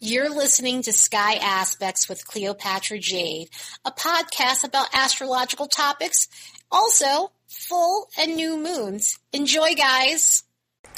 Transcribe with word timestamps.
You're 0.00 0.28
listening 0.28 0.82
to 0.82 0.92
Sky 0.92 1.34
Aspects 1.36 2.08
with 2.08 2.26
Cleopatra 2.26 2.98
Jade, 2.98 3.48
a 3.84 3.92
podcast 3.92 4.64
about 4.64 4.92
astrological 4.92 5.68
topics, 5.68 6.28
also 6.70 7.30
full 7.46 8.08
and 8.18 8.34
new 8.34 8.56
moons. 8.56 9.20
Enjoy, 9.32 9.74
guys. 9.74 10.42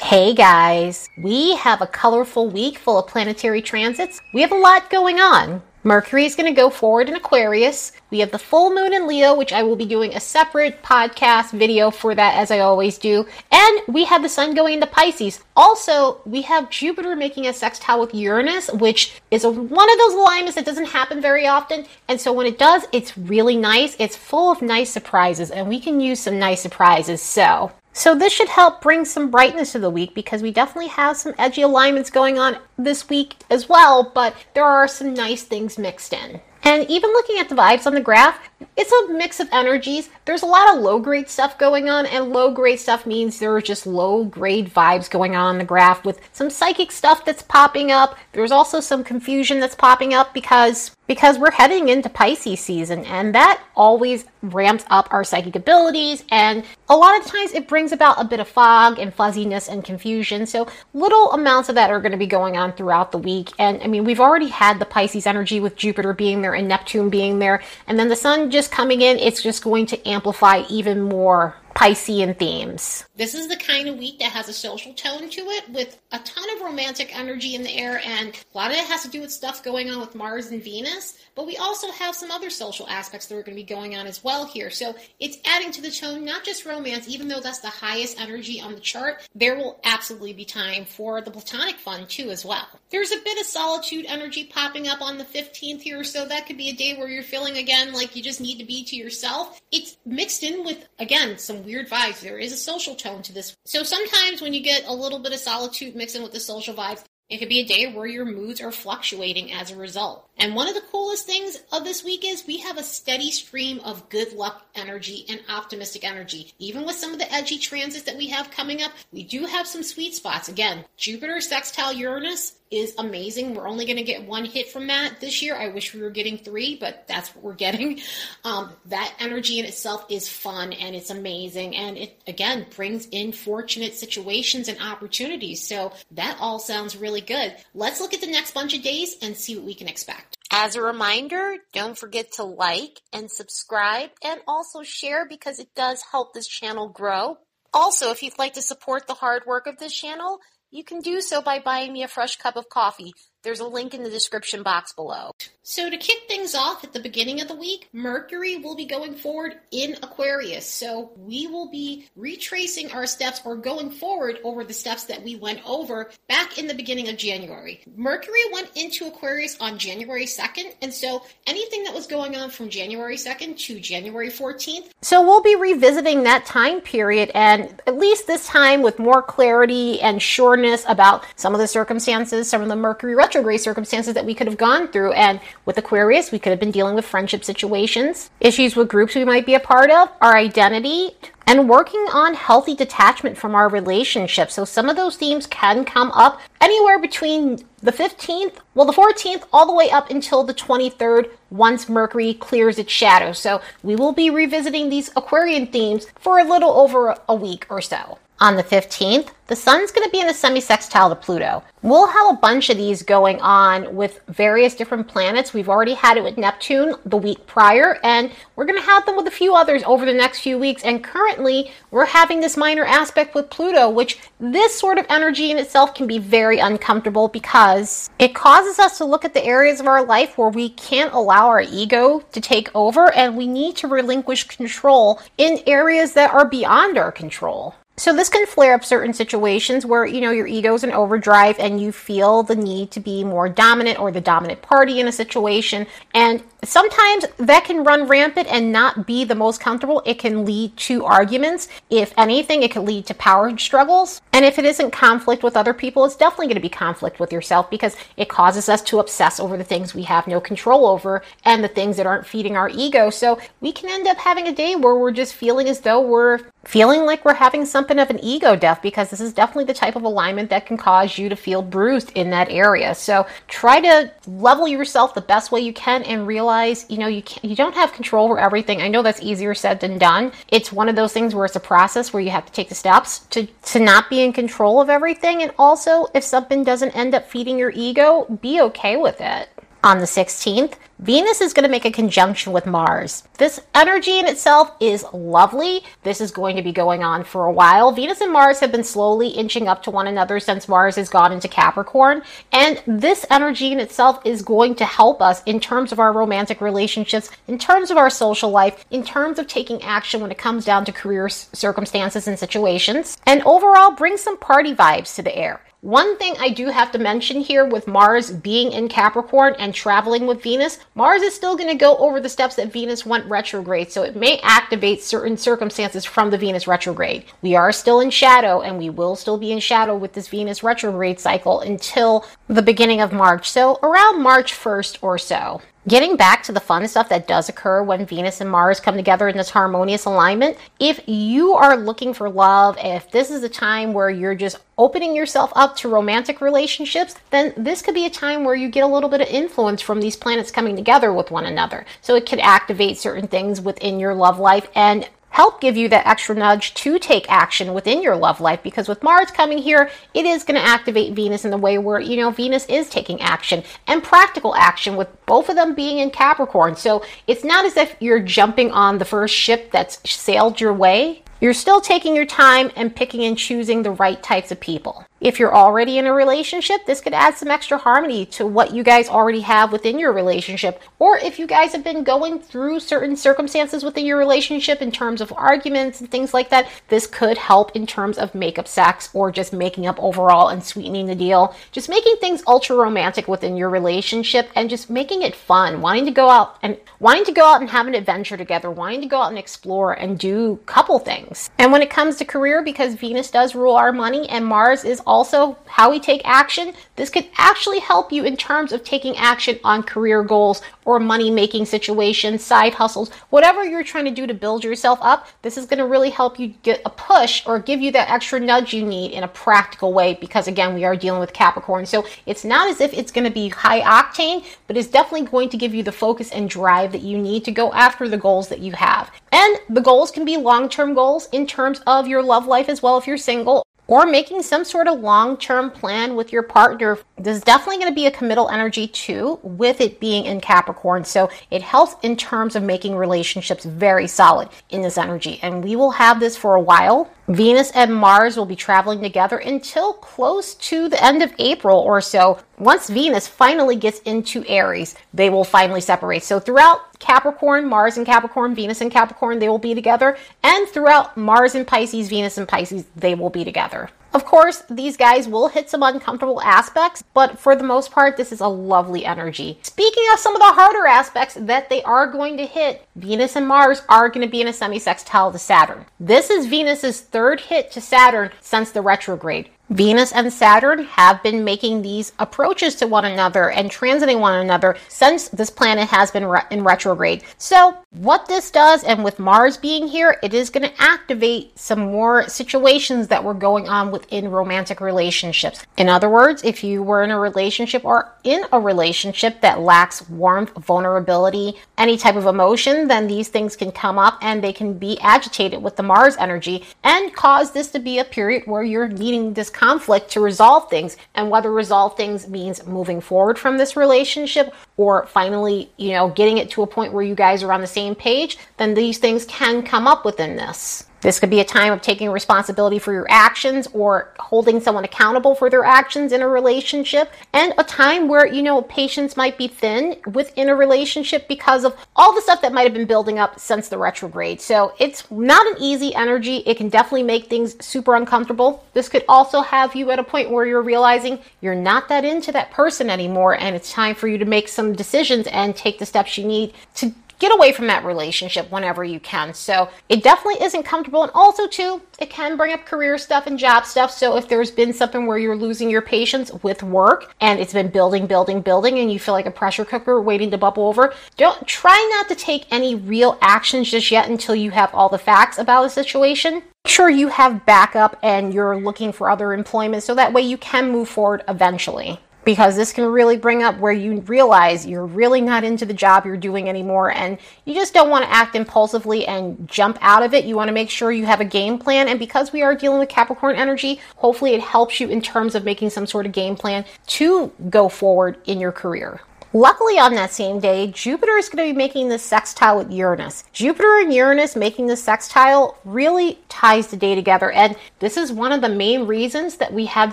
Hey 0.00 0.34
guys, 0.34 1.08
we 1.22 1.56
have 1.56 1.82
a 1.82 1.86
colorful 1.86 2.48
week 2.48 2.78
full 2.78 2.98
of 2.98 3.06
planetary 3.06 3.60
transits. 3.60 4.20
We 4.32 4.40
have 4.40 4.52
a 4.52 4.56
lot 4.56 4.90
going 4.90 5.20
on. 5.20 5.62
Mercury 5.86 6.24
is 6.24 6.34
going 6.34 6.52
to 6.52 6.60
go 6.60 6.68
forward 6.68 7.08
in 7.08 7.14
Aquarius. 7.14 7.92
We 8.10 8.18
have 8.18 8.32
the 8.32 8.40
full 8.40 8.74
moon 8.74 8.92
in 8.92 9.06
Leo, 9.06 9.36
which 9.36 9.52
I 9.52 9.62
will 9.62 9.76
be 9.76 9.86
doing 9.86 10.16
a 10.16 10.20
separate 10.20 10.82
podcast 10.82 11.52
video 11.52 11.92
for 11.92 12.12
that, 12.12 12.34
as 12.34 12.50
I 12.50 12.58
always 12.58 12.98
do. 12.98 13.24
And 13.52 13.80
we 13.86 14.04
have 14.04 14.20
the 14.20 14.28
sun 14.28 14.52
going 14.54 14.74
into 14.74 14.88
Pisces. 14.88 15.44
Also, 15.54 16.20
we 16.26 16.42
have 16.42 16.70
Jupiter 16.70 17.14
making 17.14 17.46
a 17.46 17.52
sextile 17.52 18.00
with 18.00 18.16
Uranus, 18.16 18.68
which 18.72 19.22
is 19.30 19.44
a, 19.44 19.50
one 19.50 19.88
of 19.92 19.98
those 19.98 20.14
alignments 20.14 20.56
that 20.56 20.66
doesn't 20.66 20.86
happen 20.86 21.20
very 21.20 21.46
often. 21.46 21.86
And 22.08 22.20
so 22.20 22.32
when 22.32 22.48
it 22.48 22.58
does, 22.58 22.82
it's 22.90 23.16
really 23.16 23.56
nice. 23.56 23.94
It's 24.00 24.16
full 24.16 24.50
of 24.50 24.62
nice 24.62 24.90
surprises, 24.90 25.52
and 25.52 25.68
we 25.68 25.78
can 25.78 26.00
use 26.00 26.18
some 26.18 26.36
nice 26.36 26.62
surprises. 26.62 27.22
So 27.22 27.70
so 27.96 28.14
this 28.14 28.30
should 28.30 28.50
help 28.50 28.82
bring 28.82 29.06
some 29.06 29.30
brightness 29.30 29.72
to 29.72 29.78
the 29.78 29.88
week 29.88 30.14
because 30.14 30.42
we 30.42 30.52
definitely 30.52 30.90
have 30.90 31.16
some 31.16 31.34
edgy 31.38 31.62
alignments 31.62 32.10
going 32.10 32.38
on 32.38 32.58
this 32.76 33.08
week 33.08 33.36
as 33.48 33.70
well, 33.70 34.12
but 34.14 34.34
there 34.52 34.66
are 34.66 34.86
some 34.86 35.14
nice 35.14 35.44
things 35.44 35.78
mixed 35.78 36.12
in. 36.12 36.42
And 36.62 36.84
even 36.90 37.10
looking 37.10 37.38
at 37.38 37.48
the 37.48 37.54
vibes 37.54 37.86
on 37.86 37.94
the 37.94 38.02
graph, 38.02 38.38
it's 38.76 38.92
a 38.92 39.12
mix 39.12 39.40
of 39.40 39.48
energies. 39.52 40.10
There's 40.24 40.42
a 40.42 40.46
lot 40.46 40.74
of 40.74 40.82
low 40.82 40.98
grade 40.98 41.28
stuff 41.28 41.58
going 41.58 41.88
on, 41.88 42.06
and 42.06 42.32
low 42.32 42.50
grade 42.50 42.78
stuff 42.78 43.06
means 43.06 43.38
there 43.38 43.54
are 43.54 43.60
just 43.60 43.86
low 43.86 44.24
grade 44.24 44.72
vibes 44.72 45.10
going 45.10 45.34
on 45.34 45.46
on 45.46 45.58
the 45.58 45.64
graph 45.64 46.04
with 46.04 46.20
some 46.32 46.50
psychic 46.50 46.92
stuff 46.92 47.24
that's 47.24 47.42
popping 47.42 47.90
up. 47.90 48.16
There's 48.32 48.52
also 48.52 48.80
some 48.80 49.04
confusion 49.04 49.60
that's 49.60 49.74
popping 49.74 50.14
up 50.14 50.34
because 50.34 50.96
because 51.06 51.38
we're 51.38 51.52
heading 51.52 51.88
into 51.88 52.08
Pisces 52.08 52.60
season 52.60 53.04
and 53.04 53.34
that 53.34 53.62
always 53.76 54.24
ramps 54.42 54.84
up 54.88 55.08
our 55.12 55.22
psychic 55.22 55.54
abilities 55.54 56.24
and 56.30 56.64
a 56.88 56.96
lot 56.96 57.18
of 57.18 57.26
times 57.26 57.52
it 57.52 57.68
brings 57.68 57.92
about 57.92 58.20
a 58.20 58.24
bit 58.24 58.40
of 58.40 58.48
fog 58.48 58.98
and 58.98 59.14
fuzziness 59.14 59.68
and 59.68 59.84
confusion. 59.84 60.46
So 60.46 60.66
little 60.94 61.32
amounts 61.32 61.68
of 61.68 61.74
that 61.76 61.90
are 61.90 62.00
going 62.00 62.12
to 62.12 62.18
be 62.18 62.26
going 62.26 62.56
on 62.56 62.72
throughout 62.72 63.12
the 63.12 63.18
week. 63.18 63.50
And 63.58 63.80
I 63.82 63.86
mean, 63.86 64.04
we've 64.04 64.20
already 64.20 64.48
had 64.48 64.78
the 64.78 64.84
Pisces 64.84 65.26
energy 65.26 65.60
with 65.60 65.76
Jupiter 65.76 66.12
being 66.12 66.42
there 66.42 66.54
and 66.54 66.68
Neptune 66.68 67.08
being 67.08 67.38
there 67.38 67.62
and 67.86 67.98
then 67.98 68.08
the 68.08 68.16
sun 68.16 68.45
just 68.50 68.70
coming 68.70 69.02
in, 69.02 69.18
it's 69.18 69.42
just 69.42 69.62
going 69.62 69.86
to 69.86 70.08
amplify 70.08 70.62
even 70.68 71.02
more 71.02 71.56
Piscean 71.76 72.38
themes. 72.38 73.04
This 73.16 73.34
is 73.34 73.48
the 73.48 73.56
kind 73.56 73.86
of 73.86 73.98
week 73.98 74.18
that 74.20 74.32
has 74.32 74.48
a 74.48 74.52
social 74.54 74.94
tone 74.94 75.28
to 75.28 75.40
it 75.42 75.68
with 75.68 76.00
a 76.10 76.18
ton 76.20 76.44
of 76.56 76.62
romantic 76.62 77.16
energy 77.16 77.54
in 77.54 77.62
the 77.62 77.76
air, 77.76 78.00
and 78.02 78.28
a 78.28 78.56
lot 78.56 78.70
of 78.70 78.78
it 78.78 78.86
has 78.86 79.02
to 79.02 79.10
do 79.10 79.20
with 79.20 79.30
stuff 79.30 79.62
going 79.62 79.90
on 79.90 80.00
with 80.00 80.14
Mars 80.14 80.46
and 80.46 80.62
Venus. 80.62 81.18
But 81.34 81.46
we 81.46 81.58
also 81.58 81.90
have 81.90 82.14
some 82.14 82.30
other 82.30 82.48
social 82.48 82.88
aspects 82.88 83.26
that 83.26 83.34
are 83.34 83.42
going 83.42 83.54
to 83.56 83.62
be 83.62 83.74
going 83.74 83.94
on 83.94 84.06
as 84.06 84.24
well 84.24 84.46
here. 84.46 84.70
So 84.70 84.94
it's 85.20 85.36
adding 85.44 85.70
to 85.72 85.82
the 85.82 85.90
tone, 85.90 86.24
not 86.24 86.44
just 86.44 86.64
romance, 86.64 87.08
even 87.08 87.28
though 87.28 87.40
that's 87.40 87.60
the 87.60 87.68
highest 87.68 88.18
energy 88.18 88.58
on 88.58 88.72
the 88.72 88.80
chart, 88.80 89.28
there 89.34 89.54
will 89.56 89.78
absolutely 89.84 90.32
be 90.32 90.46
time 90.46 90.86
for 90.86 91.20
the 91.20 91.30
platonic 91.30 91.76
fun 91.76 92.06
too, 92.06 92.30
as 92.30 92.42
well. 92.42 92.66
There's 92.88 93.12
a 93.12 93.20
bit 93.22 93.38
of 93.38 93.44
solitude 93.44 94.06
energy 94.08 94.44
popping 94.44 94.88
up 94.88 95.02
on 95.02 95.18
the 95.18 95.24
15th 95.24 95.82
here, 95.82 96.04
so 96.04 96.24
that 96.24 96.46
could 96.46 96.56
be 96.56 96.70
a 96.70 96.74
day 96.74 96.96
where 96.96 97.08
you're 97.08 97.22
feeling 97.22 97.58
again 97.58 97.92
like 97.92 98.16
you 98.16 98.22
just 98.22 98.40
need 98.40 98.58
to 98.58 98.64
be 98.64 98.82
to 98.84 98.96
yourself. 98.96 99.60
It's 99.70 99.98
mixed 100.06 100.42
in 100.42 100.64
with, 100.64 100.88
again, 100.98 101.36
some 101.36 101.65
weird 101.66 101.90
vibes. 101.90 102.20
There 102.20 102.38
is 102.38 102.52
a 102.52 102.56
social 102.56 102.94
tone 102.94 103.22
to 103.22 103.32
this. 103.32 103.54
So 103.66 103.82
sometimes 103.82 104.40
when 104.40 104.54
you 104.54 104.62
get 104.62 104.86
a 104.86 104.94
little 104.94 105.18
bit 105.18 105.32
of 105.32 105.38
solitude 105.38 105.94
mixing 105.94 106.22
with 106.22 106.32
the 106.32 106.40
social 106.40 106.74
vibes, 106.74 107.04
it 107.28 107.38
could 107.38 107.48
be 107.48 107.60
a 107.60 107.66
day 107.66 107.92
where 107.92 108.06
your 108.06 108.24
moods 108.24 108.60
are 108.60 108.72
fluctuating 108.72 109.52
as 109.52 109.70
a 109.70 109.76
result. 109.76 110.25
And 110.38 110.54
one 110.54 110.68
of 110.68 110.74
the 110.74 110.82
coolest 110.92 111.26
things 111.26 111.58
of 111.72 111.84
this 111.84 112.04
week 112.04 112.24
is 112.24 112.46
we 112.46 112.58
have 112.58 112.76
a 112.76 112.82
steady 112.82 113.30
stream 113.30 113.80
of 113.80 114.08
good 114.08 114.32
luck 114.32 114.66
energy 114.74 115.24
and 115.28 115.40
optimistic 115.48 116.04
energy. 116.04 116.52
Even 116.58 116.84
with 116.84 116.96
some 116.96 117.12
of 117.12 117.18
the 117.18 117.32
edgy 117.32 117.58
transits 117.58 118.04
that 118.04 118.16
we 118.16 118.28
have 118.28 118.50
coming 118.50 118.82
up, 118.82 118.92
we 119.12 119.22
do 119.22 119.46
have 119.46 119.66
some 119.66 119.82
sweet 119.82 120.14
spots. 120.14 120.48
Again, 120.48 120.84
Jupiter 120.96 121.40
sextile 121.40 121.92
Uranus 121.92 122.56
is 122.70 122.94
amazing. 122.98 123.54
We're 123.54 123.68
only 123.68 123.84
going 123.84 123.96
to 123.96 124.02
get 124.02 124.26
one 124.26 124.44
hit 124.44 124.68
from 124.68 124.88
that 124.88 125.20
this 125.20 125.40
year. 125.40 125.54
I 125.54 125.68
wish 125.68 125.94
we 125.94 126.02
were 126.02 126.10
getting 126.10 126.36
three, 126.36 126.76
but 126.76 127.06
that's 127.06 127.34
what 127.34 127.44
we're 127.44 127.54
getting. 127.54 128.00
Um, 128.44 128.70
that 128.86 129.12
energy 129.18 129.58
in 129.58 129.64
itself 129.64 130.06
is 130.08 130.28
fun 130.28 130.72
and 130.72 130.94
it's 130.94 131.10
amazing. 131.10 131.74
And 131.74 131.96
it, 131.96 132.22
again, 132.28 132.66
brings 132.76 133.06
in 133.06 133.32
fortunate 133.32 133.94
situations 133.94 134.68
and 134.68 134.80
opportunities. 134.80 135.66
So 135.66 135.92
that 136.12 136.36
all 136.40 136.60
sounds 136.60 136.96
really 136.96 137.20
good. 137.20 137.56
Let's 137.74 138.00
look 138.00 138.14
at 138.14 138.20
the 138.20 138.28
next 138.28 138.54
bunch 138.54 138.74
of 138.74 138.82
days 138.82 139.16
and 139.20 139.36
see 139.36 139.56
what 139.56 139.64
we 139.64 139.74
can 139.74 139.88
expect. 139.88 140.25
As 140.58 140.74
a 140.74 140.80
reminder, 140.80 141.56
don't 141.74 141.98
forget 141.98 142.32
to 142.36 142.42
like 142.42 143.02
and 143.12 143.30
subscribe 143.30 144.08
and 144.24 144.40
also 144.48 144.82
share 144.82 145.28
because 145.28 145.58
it 145.58 145.68
does 145.76 146.02
help 146.10 146.32
this 146.32 146.48
channel 146.48 146.88
grow. 146.88 147.36
Also, 147.74 148.10
if 148.10 148.22
you'd 148.22 148.38
like 148.38 148.54
to 148.54 148.62
support 148.62 149.06
the 149.06 149.12
hard 149.12 149.42
work 149.44 149.66
of 149.66 149.76
this 149.76 149.92
channel, 149.92 150.38
you 150.70 150.82
can 150.82 151.00
do 151.00 151.20
so 151.20 151.42
by 151.42 151.58
buying 151.58 151.92
me 151.92 152.04
a 152.04 152.08
fresh 152.08 152.36
cup 152.36 152.56
of 152.56 152.70
coffee. 152.70 153.12
There's 153.46 153.60
a 153.60 153.64
link 153.64 153.94
in 153.94 154.02
the 154.02 154.10
description 154.10 154.64
box 154.64 154.92
below. 154.92 155.30
So, 155.62 155.88
to 155.88 155.96
kick 155.96 156.28
things 156.28 156.54
off 156.54 156.82
at 156.82 156.92
the 156.92 157.00
beginning 157.00 157.40
of 157.40 157.48
the 157.48 157.54
week, 157.54 157.88
Mercury 157.92 158.56
will 158.56 158.74
be 158.74 158.86
going 158.86 159.14
forward 159.14 159.56
in 159.70 159.94
Aquarius. 160.02 160.66
So, 160.66 161.12
we 161.16 161.46
will 161.46 161.68
be 161.70 162.08
retracing 162.16 162.90
our 162.90 163.06
steps 163.06 163.40
or 163.44 163.56
going 163.56 163.90
forward 163.90 164.38
over 164.42 164.64
the 164.64 164.72
steps 164.72 165.04
that 165.04 165.22
we 165.22 165.36
went 165.36 165.60
over 165.68 166.10
back 166.28 166.58
in 166.58 166.66
the 166.66 166.74
beginning 166.74 167.08
of 167.08 167.16
January. 167.16 167.82
Mercury 167.96 168.42
went 168.52 168.70
into 168.76 169.06
Aquarius 169.06 169.56
on 169.60 169.78
January 169.78 170.26
2nd, 170.26 170.74
and 170.82 170.92
so 170.92 171.24
anything 171.46 171.84
that 171.84 171.94
was 171.94 172.06
going 172.08 172.36
on 172.36 172.50
from 172.50 172.68
January 172.68 173.16
2nd 173.16 173.58
to 173.58 173.78
January 173.80 174.28
14th. 174.28 174.90
So, 175.02 175.20
we'll 175.20 175.42
be 175.42 175.54
revisiting 175.54 176.24
that 176.24 176.46
time 176.46 176.80
period, 176.80 177.30
and 177.34 177.80
at 177.86 177.96
least 177.96 178.26
this 178.26 178.46
time 178.46 178.82
with 178.82 178.98
more 179.00 179.22
clarity 179.22 180.00
and 180.00 180.20
sureness 180.20 180.84
about 180.88 181.24
some 181.36 181.54
of 181.54 181.60
the 181.60 181.68
circumstances, 181.68 182.48
some 182.48 182.62
of 182.62 182.68
the 182.68 182.76
Mercury 182.76 183.14
retro 183.16 183.35
retrograde 183.36 183.60
circumstances 183.60 184.14
that 184.14 184.24
we 184.24 184.34
could 184.34 184.46
have 184.46 184.56
gone 184.56 184.88
through. 184.88 185.12
And 185.12 185.40
with 185.66 185.76
Aquarius, 185.76 186.32
we 186.32 186.38
could 186.38 186.50
have 186.50 186.60
been 186.60 186.70
dealing 186.70 186.94
with 186.94 187.04
friendship 187.04 187.44
situations, 187.44 188.30
issues 188.40 188.74
with 188.74 188.88
groups 188.88 189.14
we 189.14 189.24
might 189.24 189.44
be 189.44 189.54
a 189.54 189.60
part 189.60 189.90
of, 189.90 190.08
our 190.22 190.36
identity, 190.36 191.10
and 191.46 191.68
working 191.68 192.00
on 192.12 192.34
healthy 192.34 192.74
detachment 192.74 193.36
from 193.36 193.54
our 193.54 193.68
relationships. 193.68 194.54
So 194.54 194.64
some 194.64 194.88
of 194.88 194.96
those 194.96 195.16
themes 195.16 195.46
can 195.46 195.84
come 195.84 196.10
up 196.12 196.40
anywhere 196.60 196.98
between 196.98 197.58
the 197.82 197.92
15th, 197.92 198.54
well, 198.74 198.86
the 198.86 198.92
14th, 198.92 199.44
all 199.52 199.66
the 199.66 199.74
way 199.74 199.90
up 199.90 200.10
until 200.10 200.42
the 200.42 200.54
23rd 200.54 201.30
once 201.50 201.88
Mercury 201.88 202.34
clears 202.34 202.78
its 202.78 202.90
shadow. 202.90 203.32
So 203.32 203.60
we 203.82 203.96
will 203.96 204.12
be 204.12 204.30
revisiting 204.30 204.88
these 204.88 205.10
Aquarian 205.14 205.66
themes 205.66 206.06
for 206.18 206.38
a 206.38 206.44
little 206.44 206.70
over 206.70 207.16
a 207.28 207.34
week 207.34 207.66
or 207.68 207.82
so. 207.82 208.18
On 208.38 208.54
the 208.54 208.62
15th, 208.62 209.30
the 209.46 209.56
sun's 209.56 209.90
going 209.90 210.04
to 210.04 210.10
be 210.10 210.20
in 210.20 210.28
a 210.28 210.34
semi-sextile 210.34 211.08
to 211.08 211.16
Pluto. 211.16 211.64
We'll 211.80 212.06
have 212.06 212.34
a 212.34 212.38
bunch 212.38 212.68
of 212.68 212.76
these 212.76 213.02
going 213.02 213.40
on 213.40 213.96
with 213.96 214.20
various 214.28 214.74
different 214.74 215.08
planets. 215.08 215.54
We've 215.54 215.70
already 215.70 215.94
had 215.94 216.18
it 216.18 216.24
with 216.24 216.36
Neptune 216.36 216.96
the 217.06 217.16
week 217.16 217.46
prior, 217.46 217.98
and 218.02 218.30
we're 218.54 218.66
going 218.66 218.78
to 218.78 218.84
have 218.84 219.06
them 219.06 219.16
with 219.16 219.26
a 219.26 219.30
few 219.30 219.54
others 219.54 219.82
over 219.84 220.04
the 220.04 220.12
next 220.12 220.40
few 220.40 220.58
weeks. 220.58 220.82
And 220.84 221.02
currently, 221.02 221.70
we're 221.90 222.04
having 222.04 222.40
this 222.40 222.58
minor 222.58 222.84
aspect 222.84 223.34
with 223.34 223.48
Pluto, 223.48 223.88
which 223.88 224.18
this 224.38 224.78
sort 224.78 224.98
of 224.98 225.06
energy 225.08 225.50
in 225.50 225.56
itself 225.56 225.94
can 225.94 226.06
be 226.06 226.18
very 226.18 226.58
uncomfortable 226.58 227.28
because 227.28 228.10
it 228.18 228.34
causes 228.34 228.78
us 228.78 228.98
to 228.98 229.06
look 229.06 229.24
at 229.24 229.32
the 229.32 229.44
areas 229.44 229.80
of 229.80 229.86
our 229.86 230.04
life 230.04 230.36
where 230.36 230.50
we 230.50 230.68
can't 230.70 231.14
allow 231.14 231.46
our 231.46 231.62
ego 231.62 232.20
to 232.32 232.40
take 232.42 232.68
over, 232.74 233.10
and 233.14 233.34
we 233.34 233.46
need 233.46 233.76
to 233.76 233.88
relinquish 233.88 234.44
control 234.44 235.22
in 235.38 235.62
areas 235.66 236.12
that 236.12 236.34
are 236.34 236.46
beyond 236.46 236.98
our 236.98 237.10
control. 237.10 237.74
So 237.98 238.14
this 238.14 238.28
can 238.28 238.46
flare 238.46 238.74
up 238.74 238.84
certain 238.84 239.14
situations 239.14 239.86
where, 239.86 240.04
you 240.04 240.20
know, 240.20 240.30
your 240.30 240.46
ego's 240.46 240.84
in 240.84 240.92
overdrive 240.92 241.58
and 241.58 241.80
you 241.80 241.92
feel 241.92 242.42
the 242.42 242.54
need 242.54 242.90
to 242.90 243.00
be 243.00 243.24
more 243.24 243.48
dominant 243.48 243.98
or 243.98 244.12
the 244.12 244.20
dominant 244.20 244.60
party 244.60 245.00
in 245.00 245.08
a 245.08 245.12
situation. 245.12 245.86
And 246.12 246.42
sometimes 246.62 247.24
that 247.38 247.64
can 247.64 247.84
run 247.84 248.06
rampant 248.06 248.48
and 248.48 248.70
not 248.70 249.06
be 249.06 249.24
the 249.24 249.34
most 249.34 249.62
comfortable. 249.62 250.02
It 250.04 250.18
can 250.18 250.44
lead 250.44 250.76
to 250.76 251.06
arguments. 251.06 251.68
If 251.88 252.12
anything, 252.18 252.62
it 252.62 252.70
can 252.70 252.84
lead 252.84 253.06
to 253.06 253.14
power 253.14 253.56
struggles. 253.56 254.20
And 254.34 254.44
if 254.44 254.58
it 254.58 254.66
isn't 254.66 254.90
conflict 254.90 255.42
with 255.42 255.56
other 255.56 255.72
people, 255.72 256.04
it's 256.04 256.16
definitely 256.16 256.48
going 256.48 256.56
to 256.56 256.60
be 256.60 256.68
conflict 256.68 257.18
with 257.18 257.32
yourself 257.32 257.70
because 257.70 257.96
it 258.18 258.28
causes 258.28 258.68
us 258.68 258.82
to 258.82 258.98
obsess 258.98 259.40
over 259.40 259.56
the 259.56 259.64
things 259.64 259.94
we 259.94 260.02
have 260.02 260.26
no 260.26 260.38
control 260.38 260.86
over 260.86 261.22
and 261.46 261.64
the 261.64 261.68
things 261.68 261.96
that 261.96 262.06
aren't 262.06 262.26
feeding 262.26 262.58
our 262.58 262.68
ego. 262.68 263.08
So 263.08 263.40
we 263.62 263.72
can 263.72 263.88
end 263.88 264.06
up 264.06 264.18
having 264.18 264.46
a 264.48 264.54
day 264.54 264.76
where 264.76 264.96
we're 264.96 265.12
just 265.12 265.34
feeling 265.34 265.66
as 265.66 265.80
though 265.80 266.02
we're 266.02 266.40
feeling 266.66 267.06
like 267.06 267.24
we're 267.24 267.34
having 267.34 267.64
something 267.64 267.98
of 267.98 268.10
an 268.10 268.18
ego 268.22 268.56
death 268.56 268.82
because 268.82 269.08
this 269.08 269.20
is 269.20 269.32
definitely 269.32 269.64
the 269.64 269.74
type 269.74 269.94
of 269.94 270.02
alignment 270.02 270.50
that 270.50 270.66
can 270.66 270.76
cause 270.76 271.16
you 271.16 271.28
to 271.28 271.36
feel 271.36 271.62
bruised 271.62 272.10
in 272.14 272.30
that 272.30 272.50
area. 272.50 272.94
So 272.94 273.26
try 273.46 273.80
to 273.80 274.10
level 274.26 274.66
yourself 274.66 275.14
the 275.14 275.20
best 275.20 275.52
way 275.52 275.60
you 275.60 275.72
can 275.72 276.02
and 276.02 276.26
realize, 276.26 276.84
you 276.88 276.98
know, 276.98 277.06
you 277.06 277.22
can't, 277.22 277.44
you 277.44 277.54
don't 277.54 277.74
have 277.74 277.92
control 277.92 278.26
over 278.26 278.38
everything. 278.38 278.82
I 278.82 278.88
know 278.88 279.02
that's 279.02 279.22
easier 279.22 279.54
said 279.54 279.80
than 279.80 279.98
done. 279.98 280.32
It's 280.48 280.72
one 280.72 280.88
of 280.88 280.96
those 280.96 281.12
things 281.12 281.34
where 281.34 281.44
it's 281.44 281.56
a 281.56 281.60
process 281.60 282.12
where 282.12 282.22
you 282.22 282.30
have 282.30 282.46
to 282.46 282.52
take 282.52 282.68
the 282.68 282.74
steps 282.74 283.20
to 283.30 283.46
to 283.46 283.78
not 283.78 284.10
be 284.10 284.22
in 284.22 284.32
control 284.32 284.80
of 284.80 284.90
everything 284.90 285.42
and 285.42 285.52
also 285.58 286.06
if 286.14 286.24
something 286.24 286.64
doesn't 286.64 286.90
end 286.90 287.14
up 287.14 287.30
feeding 287.30 287.58
your 287.58 287.70
ego, 287.74 288.24
be 288.40 288.60
okay 288.60 288.96
with 288.96 289.20
it 289.20 289.48
on 289.84 289.98
the 289.98 290.04
16th, 290.04 290.74
Venus 290.98 291.42
is 291.42 291.52
going 291.52 291.62
to 291.64 291.70
make 291.70 291.84
a 291.84 291.90
conjunction 291.90 292.54
with 292.54 292.64
Mars. 292.64 293.22
This 293.36 293.60
energy 293.74 294.18
in 294.18 294.24
itself 294.24 294.72
is 294.80 295.04
lovely. 295.12 295.84
This 296.04 296.22
is 296.22 296.30
going 296.30 296.56
to 296.56 296.62
be 296.62 296.72
going 296.72 297.04
on 297.04 297.22
for 297.22 297.44
a 297.44 297.52
while. 297.52 297.92
Venus 297.92 298.22
and 298.22 298.32
Mars 298.32 298.60
have 298.60 298.72
been 298.72 298.82
slowly 298.82 299.28
inching 299.28 299.68
up 299.68 299.82
to 299.82 299.90
one 299.90 300.06
another 300.06 300.40
since 300.40 300.68
Mars 300.68 300.96
has 300.96 301.10
gone 301.10 301.32
into 301.32 301.48
Capricorn. 301.48 302.22
And 302.50 302.82
this 302.86 303.26
energy 303.28 303.72
in 303.72 303.78
itself 303.78 304.24
is 304.24 304.40
going 304.40 304.74
to 304.76 304.86
help 304.86 305.20
us 305.20 305.42
in 305.44 305.60
terms 305.60 305.92
of 305.92 306.00
our 306.00 306.14
romantic 306.14 306.62
relationships, 306.62 307.28
in 307.46 307.58
terms 307.58 307.90
of 307.90 307.98
our 307.98 308.08
social 308.08 308.48
life, 308.48 308.86
in 308.90 309.04
terms 309.04 309.38
of 309.38 309.46
taking 309.46 309.82
action 309.82 310.22
when 310.22 310.30
it 310.30 310.38
comes 310.38 310.64
down 310.64 310.86
to 310.86 310.92
career 310.92 311.28
circumstances 311.28 312.26
and 312.26 312.38
situations, 312.38 313.18
and 313.26 313.42
overall 313.42 313.90
bring 313.90 314.16
some 314.16 314.38
party 314.38 314.74
vibes 314.74 315.14
to 315.16 315.22
the 315.22 315.36
air. 315.36 315.60
One 315.82 316.16
thing 316.18 316.34
I 316.40 316.48
do 316.48 316.68
have 316.70 316.90
to 316.92 316.98
mention 316.98 317.42
here 317.42 317.64
with 317.64 317.86
Mars 317.86 318.32
being 318.32 318.72
in 318.72 318.88
Capricorn 318.88 319.54
and 319.58 319.72
traveling 319.72 320.26
with 320.26 320.42
Venus, 320.42 320.80
Mars 320.96 321.20
is 321.20 321.34
still 321.34 321.56
going 321.56 321.68
to 321.68 321.74
go 321.74 321.98
over 321.98 322.20
the 322.20 322.28
steps 322.30 322.54
that 322.54 322.72
Venus 322.72 323.04
went 323.04 323.28
retrograde, 323.28 323.92
so 323.92 324.02
it 324.02 324.16
may 324.16 324.40
activate 324.42 325.02
certain 325.02 325.36
circumstances 325.36 326.06
from 326.06 326.30
the 326.30 326.38
Venus 326.38 326.66
retrograde. 326.66 327.26
We 327.42 327.54
are 327.54 327.70
still 327.70 328.00
in 328.00 328.08
shadow 328.08 328.62
and 328.62 328.78
we 328.78 328.88
will 328.88 329.14
still 329.14 329.36
be 329.36 329.52
in 329.52 329.60
shadow 329.60 329.94
with 329.94 330.14
this 330.14 330.28
Venus 330.28 330.62
retrograde 330.62 331.20
cycle 331.20 331.60
until 331.60 332.24
the 332.48 332.62
beginning 332.62 333.02
of 333.02 333.12
March, 333.12 333.50
so 333.50 333.78
around 333.82 334.22
March 334.22 334.54
1st 334.54 334.96
or 335.02 335.18
so. 335.18 335.60
Getting 335.88 336.16
back 336.16 336.42
to 336.42 336.52
the 336.52 336.58
fun 336.58 336.88
stuff 336.88 337.08
that 337.10 337.28
does 337.28 337.48
occur 337.48 337.80
when 337.80 338.06
Venus 338.06 338.40
and 338.40 338.50
Mars 338.50 338.80
come 338.80 338.96
together 338.96 339.28
in 339.28 339.36
this 339.36 339.50
harmonious 339.50 340.04
alignment, 340.04 340.58
if 340.80 341.00
you 341.06 341.52
are 341.52 341.76
looking 341.76 342.12
for 342.12 342.28
love, 342.28 342.76
if 342.80 343.08
this 343.12 343.30
is 343.30 343.44
a 343.44 343.48
time 343.48 343.92
where 343.92 344.10
you're 344.10 344.34
just 344.34 344.58
opening 344.78 345.14
yourself 345.14 345.52
up 345.54 345.76
to 345.76 345.88
romantic 345.88 346.40
relationships, 346.40 347.14
then 347.30 347.54
this 347.56 347.82
could 347.82 347.94
be 347.94 348.04
a 348.04 348.10
time 348.10 348.42
where 348.42 348.56
you 348.56 348.68
get 348.68 348.82
a 348.82 348.86
little 348.86 349.08
bit 349.08 349.20
of 349.20 349.28
influence 349.28 349.80
from 349.80 350.00
these 350.00 350.16
planets 350.16 350.50
coming 350.50 350.74
together 350.74 351.12
with 351.12 351.30
one 351.30 351.46
another. 351.46 351.86
So 352.00 352.16
it 352.16 352.28
could 352.28 352.40
activate 352.40 352.98
certain 352.98 353.28
things 353.28 353.60
within 353.60 354.00
your 354.00 354.12
love 354.12 354.40
life 354.40 354.68
and 354.74 355.08
help 355.30 355.60
give 355.60 355.76
you 355.76 355.88
that 355.88 356.06
extra 356.06 356.34
nudge 356.34 356.74
to 356.74 356.98
take 356.98 357.30
action 357.30 357.74
within 357.74 358.02
your 358.02 358.16
love 358.16 358.40
life 358.40 358.62
because 358.62 358.88
with 358.88 359.02
Mars 359.02 359.30
coming 359.30 359.58
here, 359.58 359.90
it 360.14 360.24
is 360.24 360.44
going 360.44 360.60
to 360.60 360.66
activate 360.66 361.14
Venus 361.14 361.44
in 361.44 361.50
the 361.50 361.56
way 361.56 361.78
where, 361.78 362.00
you 362.00 362.16
know, 362.16 362.30
Venus 362.30 362.66
is 362.66 362.88
taking 362.88 363.20
action 363.20 363.62
and 363.86 364.02
practical 364.02 364.54
action 364.54 364.96
with 364.96 365.08
both 365.26 365.48
of 365.48 365.56
them 365.56 365.74
being 365.74 365.98
in 365.98 366.10
Capricorn. 366.10 366.76
So 366.76 367.04
it's 367.26 367.44
not 367.44 367.64
as 367.64 367.76
if 367.76 367.96
you're 368.00 368.20
jumping 368.20 368.70
on 368.70 368.98
the 368.98 369.04
first 369.04 369.34
ship 369.34 369.70
that's 369.70 369.98
sailed 370.10 370.60
your 370.60 370.72
way. 370.74 371.22
You're 371.40 371.54
still 371.54 371.80
taking 371.80 372.16
your 372.16 372.26
time 372.26 372.70
and 372.76 372.94
picking 372.94 373.24
and 373.24 373.36
choosing 373.36 373.82
the 373.82 373.90
right 373.90 374.22
types 374.22 374.50
of 374.50 374.60
people. 374.60 375.05
If 375.18 375.38
you're 375.38 375.56
already 375.56 375.96
in 375.96 376.04
a 376.04 376.12
relationship, 376.12 376.84
this 376.84 377.00
could 377.00 377.14
add 377.14 377.38
some 377.38 377.50
extra 377.50 377.78
harmony 377.78 378.26
to 378.26 378.46
what 378.46 378.74
you 378.74 378.82
guys 378.82 379.08
already 379.08 379.40
have 379.40 379.72
within 379.72 379.98
your 379.98 380.12
relationship. 380.12 380.78
Or 380.98 381.16
if 381.16 381.38
you 381.38 381.46
guys 381.46 381.72
have 381.72 381.82
been 381.82 382.04
going 382.04 382.38
through 382.38 382.80
certain 382.80 383.16
circumstances 383.16 383.82
within 383.82 384.04
your 384.04 384.18
relationship 384.18 384.82
in 384.82 384.92
terms 384.92 385.22
of 385.22 385.32
arguments 385.34 386.02
and 386.02 386.10
things 386.10 386.34
like 386.34 386.50
that, 386.50 386.68
this 386.88 387.06
could 387.06 387.38
help 387.38 387.74
in 387.74 387.86
terms 387.86 388.18
of 388.18 388.34
makeup 388.34 388.68
sex 388.68 389.08
or 389.14 389.32
just 389.32 389.54
making 389.54 389.86
up 389.86 389.98
overall 389.98 390.48
and 390.48 390.62
sweetening 390.62 391.06
the 391.06 391.14
deal. 391.14 391.56
Just 391.72 391.88
making 391.88 392.16
things 392.16 392.42
ultra 392.46 392.76
romantic 392.76 393.26
within 393.26 393.56
your 393.56 393.70
relationship 393.70 394.50
and 394.54 394.68
just 394.68 394.90
making 394.90 395.22
it 395.22 395.34
fun, 395.34 395.80
wanting 395.80 396.04
to 396.04 396.10
go 396.10 396.28
out 396.28 396.58
and 396.60 396.76
wanting 397.00 397.24
to 397.24 397.32
go 397.32 397.46
out 397.46 397.62
and 397.62 397.70
have 397.70 397.86
an 397.86 397.94
adventure 397.94 398.36
together, 398.36 398.70
wanting 398.70 399.00
to 399.00 399.08
go 399.08 399.22
out 399.22 399.30
and 399.30 399.38
explore 399.38 399.94
and 399.94 400.18
do 400.18 400.60
couple 400.66 400.98
things. 400.98 401.48
And 401.56 401.72
when 401.72 401.80
it 401.80 401.88
comes 401.88 402.16
to 402.16 402.26
career, 402.26 402.62
because 402.62 402.96
Venus 402.96 403.30
does 403.30 403.54
rule 403.54 403.76
our 403.76 403.92
money 403.92 404.28
and 404.28 404.44
Mars 404.44 404.84
is 404.84 405.00
also 405.06 405.56
how 405.66 405.90
we 405.90 406.00
take 406.00 406.22
action, 406.24 406.72
this 406.96 407.10
could 407.10 407.28
actually 407.38 407.78
help 407.78 408.10
you 408.10 408.24
in 408.24 408.36
terms 408.36 408.72
of 408.72 408.82
taking 408.82 409.16
action 409.16 409.58
on 409.62 409.82
career 409.82 410.22
goals 410.22 410.62
or 410.84 410.98
money 410.98 411.30
making 411.30 411.66
situations, 411.66 412.42
side 412.42 412.74
hustles, 412.74 413.10
whatever 413.30 413.64
you're 413.64 413.84
trying 413.84 414.04
to 414.04 414.10
do 414.10 414.26
to 414.26 414.34
build 414.34 414.64
yourself 414.64 414.98
up. 415.02 415.28
This 415.42 415.56
is 415.56 415.66
going 415.66 415.78
to 415.78 415.86
really 415.86 416.10
help 416.10 416.38
you 416.38 416.48
get 416.62 416.82
a 416.84 416.90
push 416.90 417.46
or 417.46 417.58
give 417.58 417.80
you 417.80 417.92
that 417.92 418.10
extra 418.10 418.40
nudge 418.40 418.72
you 418.72 418.84
need 418.84 419.12
in 419.12 419.22
a 419.22 419.28
practical 419.28 419.92
way 419.92 420.14
because, 420.14 420.48
again, 420.48 420.74
we 420.74 420.84
are 420.84 420.96
dealing 420.96 421.20
with 421.20 421.32
Capricorn. 421.32 421.86
So 421.86 422.06
it's 422.24 422.44
not 422.44 422.68
as 422.68 422.80
if 422.80 422.92
it's 422.92 423.12
going 423.12 423.24
to 423.24 423.30
be 423.30 423.48
high 423.48 423.80
octane, 423.82 424.44
but 424.66 424.76
it's 424.76 424.88
definitely 424.88 425.28
going 425.28 425.48
to 425.50 425.56
give 425.56 425.74
you 425.74 425.82
the 425.82 425.92
focus 425.92 426.30
and 426.32 426.48
drive 426.48 426.92
that 426.92 427.02
you 427.02 427.18
need 427.18 427.44
to 427.44 427.52
go 427.52 427.72
after 427.72 428.08
the 428.08 428.16
goals 428.16 428.48
that 428.48 428.60
you 428.60 428.72
have. 428.72 429.10
And 429.32 429.58
the 429.68 429.80
goals 429.80 430.10
can 430.10 430.24
be 430.24 430.36
long 430.36 430.68
term 430.68 430.94
goals 430.94 431.28
in 431.32 431.46
terms 431.46 431.80
of 431.86 432.06
your 432.08 432.22
love 432.22 432.46
life 432.46 432.68
as 432.68 432.82
well 432.82 432.98
if 432.98 433.06
you're 433.06 433.18
single 433.18 433.65
or 433.88 434.06
making 434.06 434.42
some 434.42 434.64
sort 434.64 434.88
of 434.88 435.00
long 435.00 435.36
term 435.36 435.70
plan 435.70 436.16
with 436.16 436.32
your 436.32 436.42
partner. 436.42 436.98
There's 437.18 437.40
definitely 437.40 437.76
going 437.76 437.90
to 437.90 437.94
be 437.94 438.06
a 438.06 438.10
committal 438.10 438.48
energy 438.48 438.88
too, 438.88 439.38
with 439.42 439.80
it 439.80 440.00
being 440.00 440.24
in 440.24 440.40
Capricorn. 440.40 441.04
So 441.04 441.30
it 441.50 441.62
helps 441.62 441.96
in 442.02 442.16
terms 442.16 442.56
of 442.56 442.62
making 442.62 442.96
relationships 442.96 443.64
very 443.64 444.06
solid 444.06 444.48
in 444.70 444.82
this 444.82 444.98
energy. 444.98 445.38
And 445.42 445.62
we 445.62 445.76
will 445.76 445.92
have 445.92 446.20
this 446.20 446.36
for 446.36 446.54
a 446.54 446.60
while. 446.60 447.10
Venus 447.28 447.72
and 447.72 447.92
Mars 447.92 448.36
will 448.36 448.46
be 448.46 448.54
traveling 448.54 449.00
together 449.00 449.38
until 449.38 449.94
close 449.94 450.54
to 450.54 450.88
the 450.88 451.02
end 451.02 451.22
of 451.22 451.32
April 451.38 451.78
or 451.78 452.00
so. 452.00 452.38
Once 452.56 452.88
Venus 452.88 453.26
finally 453.26 453.74
gets 453.74 453.98
into 454.00 454.44
Aries, 454.46 454.94
they 455.12 455.28
will 455.28 455.42
finally 455.42 455.80
separate. 455.80 456.22
So 456.22 456.38
throughout 456.38 456.98
Capricorn, 457.00 457.68
Mars 457.68 457.96
and 457.96 458.06
Capricorn, 458.06 458.54
Venus 458.54 458.80
and 458.80 458.92
Capricorn, 458.92 459.40
they 459.40 459.48
will 459.48 459.58
be 459.58 459.74
together. 459.74 460.16
And 460.44 460.68
throughout 460.68 461.16
Mars 461.16 461.56
and 461.56 461.66
Pisces, 461.66 462.08
Venus 462.08 462.38
and 462.38 462.46
Pisces, 462.46 462.84
they 462.94 463.16
will 463.16 463.30
be 463.30 463.44
together. 463.44 463.90
Of 464.16 464.24
course, 464.24 464.62
these 464.70 464.96
guys 464.96 465.28
will 465.28 465.48
hit 465.48 465.68
some 465.68 465.82
uncomfortable 465.82 466.40
aspects, 466.40 467.04
but 467.12 467.38
for 467.38 467.54
the 467.54 467.62
most 467.62 467.90
part, 467.90 468.16
this 468.16 468.32
is 468.32 468.40
a 468.40 468.48
lovely 468.48 469.04
energy. 469.04 469.58
Speaking 469.60 470.04
of 470.10 470.18
some 470.18 470.34
of 470.34 470.40
the 470.40 470.54
harder 470.54 470.86
aspects 470.86 471.36
that 471.38 471.68
they 471.68 471.82
are 471.82 472.10
going 472.10 472.38
to 472.38 472.46
hit, 472.46 472.88
Venus 472.96 473.36
and 473.36 473.46
Mars 473.46 473.82
are 473.90 474.08
going 474.08 474.26
to 474.26 474.30
be 474.30 474.40
in 474.40 474.48
a 474.48 474.54
semi-sextile 474.54 475.32
to 475.32 475.38
Saturn. 475.38 475.84
This 476.00 476.30
is 476.30 476.46
Venus's 476.46 477.02
third 477.02 477.40
hit 477.40 477.70
to 477.72 477.82
Saturn 477.82 478.30
since 478.40 478.70
the 478.70 478.80
retrograde. 478.80 479.50
Venus 479.70 480.12
and 480.12 480.32
Saturn 480.32 480.84
have 480.84 481.22
been 481.24 481.42
making 481.42 481.82
these 481.82 482.12
approaches 482.20 482.76
to 482.76 482.86
one 482.86 483.04
another 483.04 483.50
and 483.50 483.68
transiting 483.68 484.20
one 484.20 484.38
another 484.38 484.76
since 484.88 485.28
this 485.28 485.50
planet 485.50 485.88
has 485.88 486.12
been 486.12 486.24
re- 486.24 486.42
in 486.52 486.62
retrograde. 486.62 487.24
So, 487.36 487.76
what 487.90 488.26
this 488.26 488.50
does, 488.52 488.84
and 488.84 489.02
with 489.02 489.18
Mars 489.18 489.56
being 489.56 489.88
here, 489.88 490.18
it 490.22 490.34
is 490.34 490.50
going 490.50 490.68
to 490.68 490.82
activate 490.82 491.58
some 491.58 491.80
more 491.80 492.28
situations 492.28 493.08
that 493.08 493.24
were 493.24 493.34
going 493.34 493.68
on 493.68 493.90
within 493.90 494.30
romantic 494.30 494.80
relationships. 494.80 495.64
In 495.76 495.88
other 495.88 496.10
words, 496.10 496.44
if 496.44 496.62
you 496.62 496.82
were 496.84 497.02
in 497.02 497.10
a 497.10 497.18
relationship 497.18 497.84
or 497.84 498.14
in 498.22 498.44
a 498.52 498.60
relationship 498.60 499.40
that 499.40 499.60
lacks 499.60 500.08
warmth, 500.08 500.52
vulnerability, 500.64 501.54
any 501.76 501.96
type 501.96 502.16
of 502.16 502.26
emotion, 502.26 502.86
then 502.86 503.08
these 503.08 503.28
things 503.28 503.56
can 503.56 503.72
come 503.72 503.98
up 503.98 504.18
and 504.22 504.44
they 504.44 504.52
can 504.52 504.74
be 504.78 504.98
agitated 505.00 505.60
with 505.60 505.74
the 505.74 505.82
Mars 505.82 506.16
energy 506.18 506.64
and 506.84 507.12
cause 507.14 507.50
this 507.50 507.70
to 507.70 507.78
be 507.80 507.98
a 507.98 508.04
period 508.04 508.46
where 508.46 508.62
you're 508.62 508.88
needing 508.88 509.34
this 509.34 509.50
conflict 509.56 510.10
to 510.10 510.20
resolve 510.20 510.68
things. 510.70 510.96
And 511.14 511.30
whether 511.30 511.50
resolve 511.50 511.96
things 511.96 512.28
means 512.28 512.64
moving 512.66 513.00
forward 513.00 513.38
from 513.38 513.58
this 513.58 513.76
relationship 513.76 514.54
or 514.76 515.06
finally, 515.06 515.70
you 515.78 515.92
know, 515.92 516.10
getting 516.10 516.38
it 516.38 516.50
to 516.50 516.62
a 516.62 516.66
point 516.66 516.92
where 516.92 517.02
you 517.02 517.14
guys 517.14 517.42
are 517.42 517.52
on 517.52 517.62
the 517.62 517.66
same 517.66 517.94
page, 517.94 518.38
then 518.58 518.74
these 518.74 518.98
things 518.98 519.24
can 519.24 519.62
come 519.62 519.86
up 519.86 520.04
within 520.04 520.36
this. 520.36 520.84
This 521.02 521.20
could 521.20 521.30
be 521.30 521.40
a 521.40 521.44
time 521.44 521.72
of 521.72 521.82
taking 521.82 522.10
responsibility 522.10 522.78
for 522.78 522.92
your 522.92 523.06
actions 523.08 523.68
or 523.72 524.12
holding 524.18 524.60
someone 524.60 524.84
accountable 524.84 525.34
for 525.34 525.48
their 525.48 525.64
actions 525.64 526.12
in 526.12 526.22
a 526.22 526.28
relationship, 526.28 527.12
and 527.32 527.52
a 527.58 527.64
time 527.64 528.08
where, 528.08 528.26
you 528.26 528.42
know, 528.42 528.62
patience 528.62 529.16
might 529.16 529.38
be 529.38 529.46
thin 529.46 529.96
within 530.12 530.48
a 530.48 530.56
relationship 530.56 531.28
because 531.28 531.64
of 531.64 531.76
all 531.94 532.14
the 532.14 532.20
stuff 532.22 532.42
that 532.42 532.52
might 532.52 532.64
have 532.64 532.74
been 532.74 532.86
building 532.86 533.18
up 533.18 533.38
since 533.38 533.68
the 533.68 533.78
retrograde. 533.78 534.40
So 534.40 534.72
it's 534.78 535.08
not 535.10 535.46
an 535.46 535.56
easy 535.60 535.94
energy. 535.94 536.38
It 536.46 536.56
can 536.56 536.68
definitely 536.68 537.04
make 537.04 537.26
things 537.26 537.62
super 537.64 537.94
uncomfortable. 537.94 538.64
This 538.72 538.88
could 538.88 539.04
also 539.08 539.42
have 539.42 539.76
you 539.76 539.90
at 539.90 539.98
a 539.98 540.04
point 540.04 540.30
where 540.30 540.46
you're 540.46 540.62
realizing 540.62 541.18
you're 541.40 541.54
not 541.54 541.88
that 541.88 542.04
into 542.04 542.32
that 542.32 542.50
person 542.50 542.90
anymore, 542.90 543.38
and 543.38 543.54
it's 543.54 543.70
time 543.70 543.94
for 543.94 544.08
you 544.08 544.18
to 544.18 544.24
make 544.24 544.48
some 544.48 544.72
decisions 544.72 545.26
and 545.28 545.54
take 545.54 545.78
the 545.78 545.86
steps 545.86 546.18
you 546.18 546.26
need 546.26 546.52
to 546.74 546.92
get 547.18 547.34
away 547.34 547.52
from 547.52 547.66
that 547.66 547.84
relationship 547.84 548.50
whenever 548.50 548.84
you 548.84 549.00
can. 549.00 549.34
So 549.34 549.70
it 549.88 550.02
definitely 550.02 550.44
isn't 550.44 550.64
comfortable. 550.64 551.02
And 551.02 551.12
also, 551.14 551.46
too, 551.46 551.82
it 551.98 552.10
can 552.10 552.36
bring 552.36 552.52
up 552.52 552.66
career 552.66 552.98
stuff 552.98 553.26
and 553.26 553.38
job 553.38 553.64
stuff. 553.64 553.90
So 553.90 554.16
if 554.16 554.28
there's 554.28 554.50
been 554.50 554.72
something 554.72 555.06
where 555.06 555.18
you're 555.18 555.36
losing 555.36 555.70
your 555.70 555.82
patience 555.82 556.32
with 556.42 556.62
work 556.62 557.14
and 557.20 557.40
it's 557.40 557.52
been 557.52 557.68
building, 557.68 558.06
building, 558.06 558.40
building, 558.40 558.78
and 558.78 558.92
you 558.92 558.98
feel 558.98 559.14
like 559.14 559.26
a 559.26 559.30
pressure 559.30 559.64
cooker 559.64 560.00
waiting 560.00 560.30
to 560.30 560.38
bubble 560.38 560.66
over, 560.66 560.94
don't 561.16 561.46
try 561.46 561.76
not 561.96 562.08
to 562.08 562.14
take 562.14 562.46
any 562.50 562.74
real 562.74 563.18
actions 563.20 563.70
just 563.70 563.90
yet 563.90 564.08
until 564.08 564.34
you 564.34 564.50
have 564.50 564.74
all 564.74 564.88
the 564.88 564.98
facts 564.98 565.38
about 565.38 565.62
the 565.62 565.70
situation. 565.70 566.34
Make 566.34 566.72
sure 566.72 566.90
you 566.90 567.08
have 567.08 567.46
backup 567.46 567.96
and 568.02 568.34
you're 568.34 568.60
looking 568.60 568.92
for 568.92 569.08
other 569.08 569.32
employment 569.32 569.82
so 569.82 569.94
that 569.94 570.12
way 570.12 570.22
you 570.22 570.36
can 570.36 570.70
move 570.70 570.88
forward 570.88 571.22
eventually 571.28 572.00
because 572.26 572.56
this 572.56 572.72
can 572.72 572.84
really 572.84 573.16
bring 573.16 573.44
up 573.44 573.56
where 573.60 573.72
you 573.72 574.00
realize 574.00 574.66
you're 574.66 574.84
really 574.84 575.20
not 575.20 575.44
into 575.44 575.64
the 575.64 575.72
job 575.72 576.04
you're 576.04 576.16
doing 576.16 576.48
anymore 576.48 576.90
and 576.90 577.18
you 577.44 577.54
just 577.54 577.72
don't 577.72 577.88
want 577.88 578.04
to 578.04 578.10
act 578.10 578.34
impulsively 578.34 579.06
and 579.06 579.48
jump 579.48 579.78
out 579.80 580.02
of 580.02 580.12
it. 580.12 580.24
You 580.24 580.34
want 580.34 580.48
to 580.48 580.52
make 580.52 580.68
sure 580.68 580.90
you 580.90 581.06
have 581.06 581.20
a 581.20 581.24
game 581.24 581.56
plan. 581.56 581.86
And 581.86 582.00
because 582.00 582.32
we 582.32 582.42
are 582.42 582.56
dealing 582.56 582.80
with 582.80 582.88
Capricorn 582.88 583.36
energy, 583.36 583.80
hopefully 583.94 584.34
it 584.34 584.40
helps 584.40 584.80
you 584.80 584.88
in 584.88 585.00
terms 585.00 585.36
of 585.36 585.44
making 585.44 585.70
some 585.70 585.86
sort 585.86 586.04
of 586.04 586.10
game 586.10 586.34
plan 586.34 586.64
to 586.88 587.32
go 587.48 587.68
forward 587.68 588.18
in 588.24 588.40
your 588.40 588.52
career. 588.52 589.00
Luckily, 589.36 589.78
on 589.78 589.92
that 589.96 590.12
same 590.12 590.40
day, 590.40 590.68
Jupiter 590.68 591.18
is 591.18 591.28
going 591.28 591.46
to 591.46 591.52
be 591.52 591.58
making 591.58 591.90
the 591.90 591.98
sextile 591.98 592.56
with 592.56 592.72
Uranus. 592.72 593.22
Jupiter 593.34 593.80
and 593.80 593.92
Uranus 593.92 594.34
making 594.34 594.66
the 594.66 594.78
sextile 594.78 595.58
really 595.62 596.18
ties 596.30 596.68
the 596.68 596.76
day 596.78 596.94
together, 596.94 597.30
and 597.30 597.54
this 597.78 597.98
is 597.98 598.10
one 598.10 598.32
of 598.32 598.40
the 598.40 598.48
main 598.48 598.86
reasons 598.86 599.36
that 599.36 599.52
we 599.52 599.66
have 599.66 599.92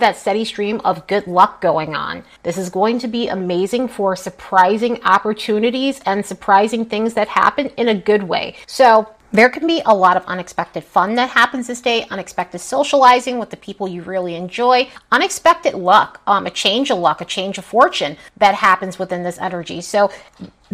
that 0.00 0.16
steady 0.16 0.46
stream 0.46 0.80
of 0.82 1.06
good 1.08 1.26
luck 1.26 1.60
going 1.60 1.94
on. 1.94 2.24
This 2.42 2.56
is 2.56 2.70
going 2.70 2.98
to 3.00 3.06
be 3.06 3.28
amazing 3.28 3.88
for 3.88 4.16
surprising 4.16 5.02
opportunities 5.02 6.00
and 6.06 6.24
surprising 6.24 6.86
things 6.86 7.12
that 7.12 7.28
happen 7.28 7.66
in 7.76 7.88
a 7.88 7.94
good 7.94 8.22
way. 8.22 8.56
So, 8.66 9.10
there 9.34 9.50
can 9.50 9.66
be 9.66 9.82
a 9.84 9.92
lot 9.92 10.16
of 10.16 10.24
unexpected 10.26 10.84
fun 10.84 11.16
that 11.16 11.30
happens 11.30 11.66
this 11.66 11.80
day, 11.80 12.06
unexpected 12.08 12.60
socializing 12.60 13.40
with 13.40 13.50
the 13.50 13.56
people 13.56 13.88
you 13.88 14.00
really 14.02 14.36
enjoy, 14.36 14.88
unexpected 15.10 15.74
luck, 15.74 16.20
um, 16.28 16.46
a 16.46 16.50
change 16.50 16.88
of 16.88 16.98
luck, 16.98 17.20
a 17.20 17.24
change 17.24 17.58
of 17.58 17.64
fortune 17.64 18.16
that 18.36 18.54
happens 18.54 18.96
within 18.96 19.24
this 19.24 19.36
energy. 19.38 19.80
So 19.80 20.08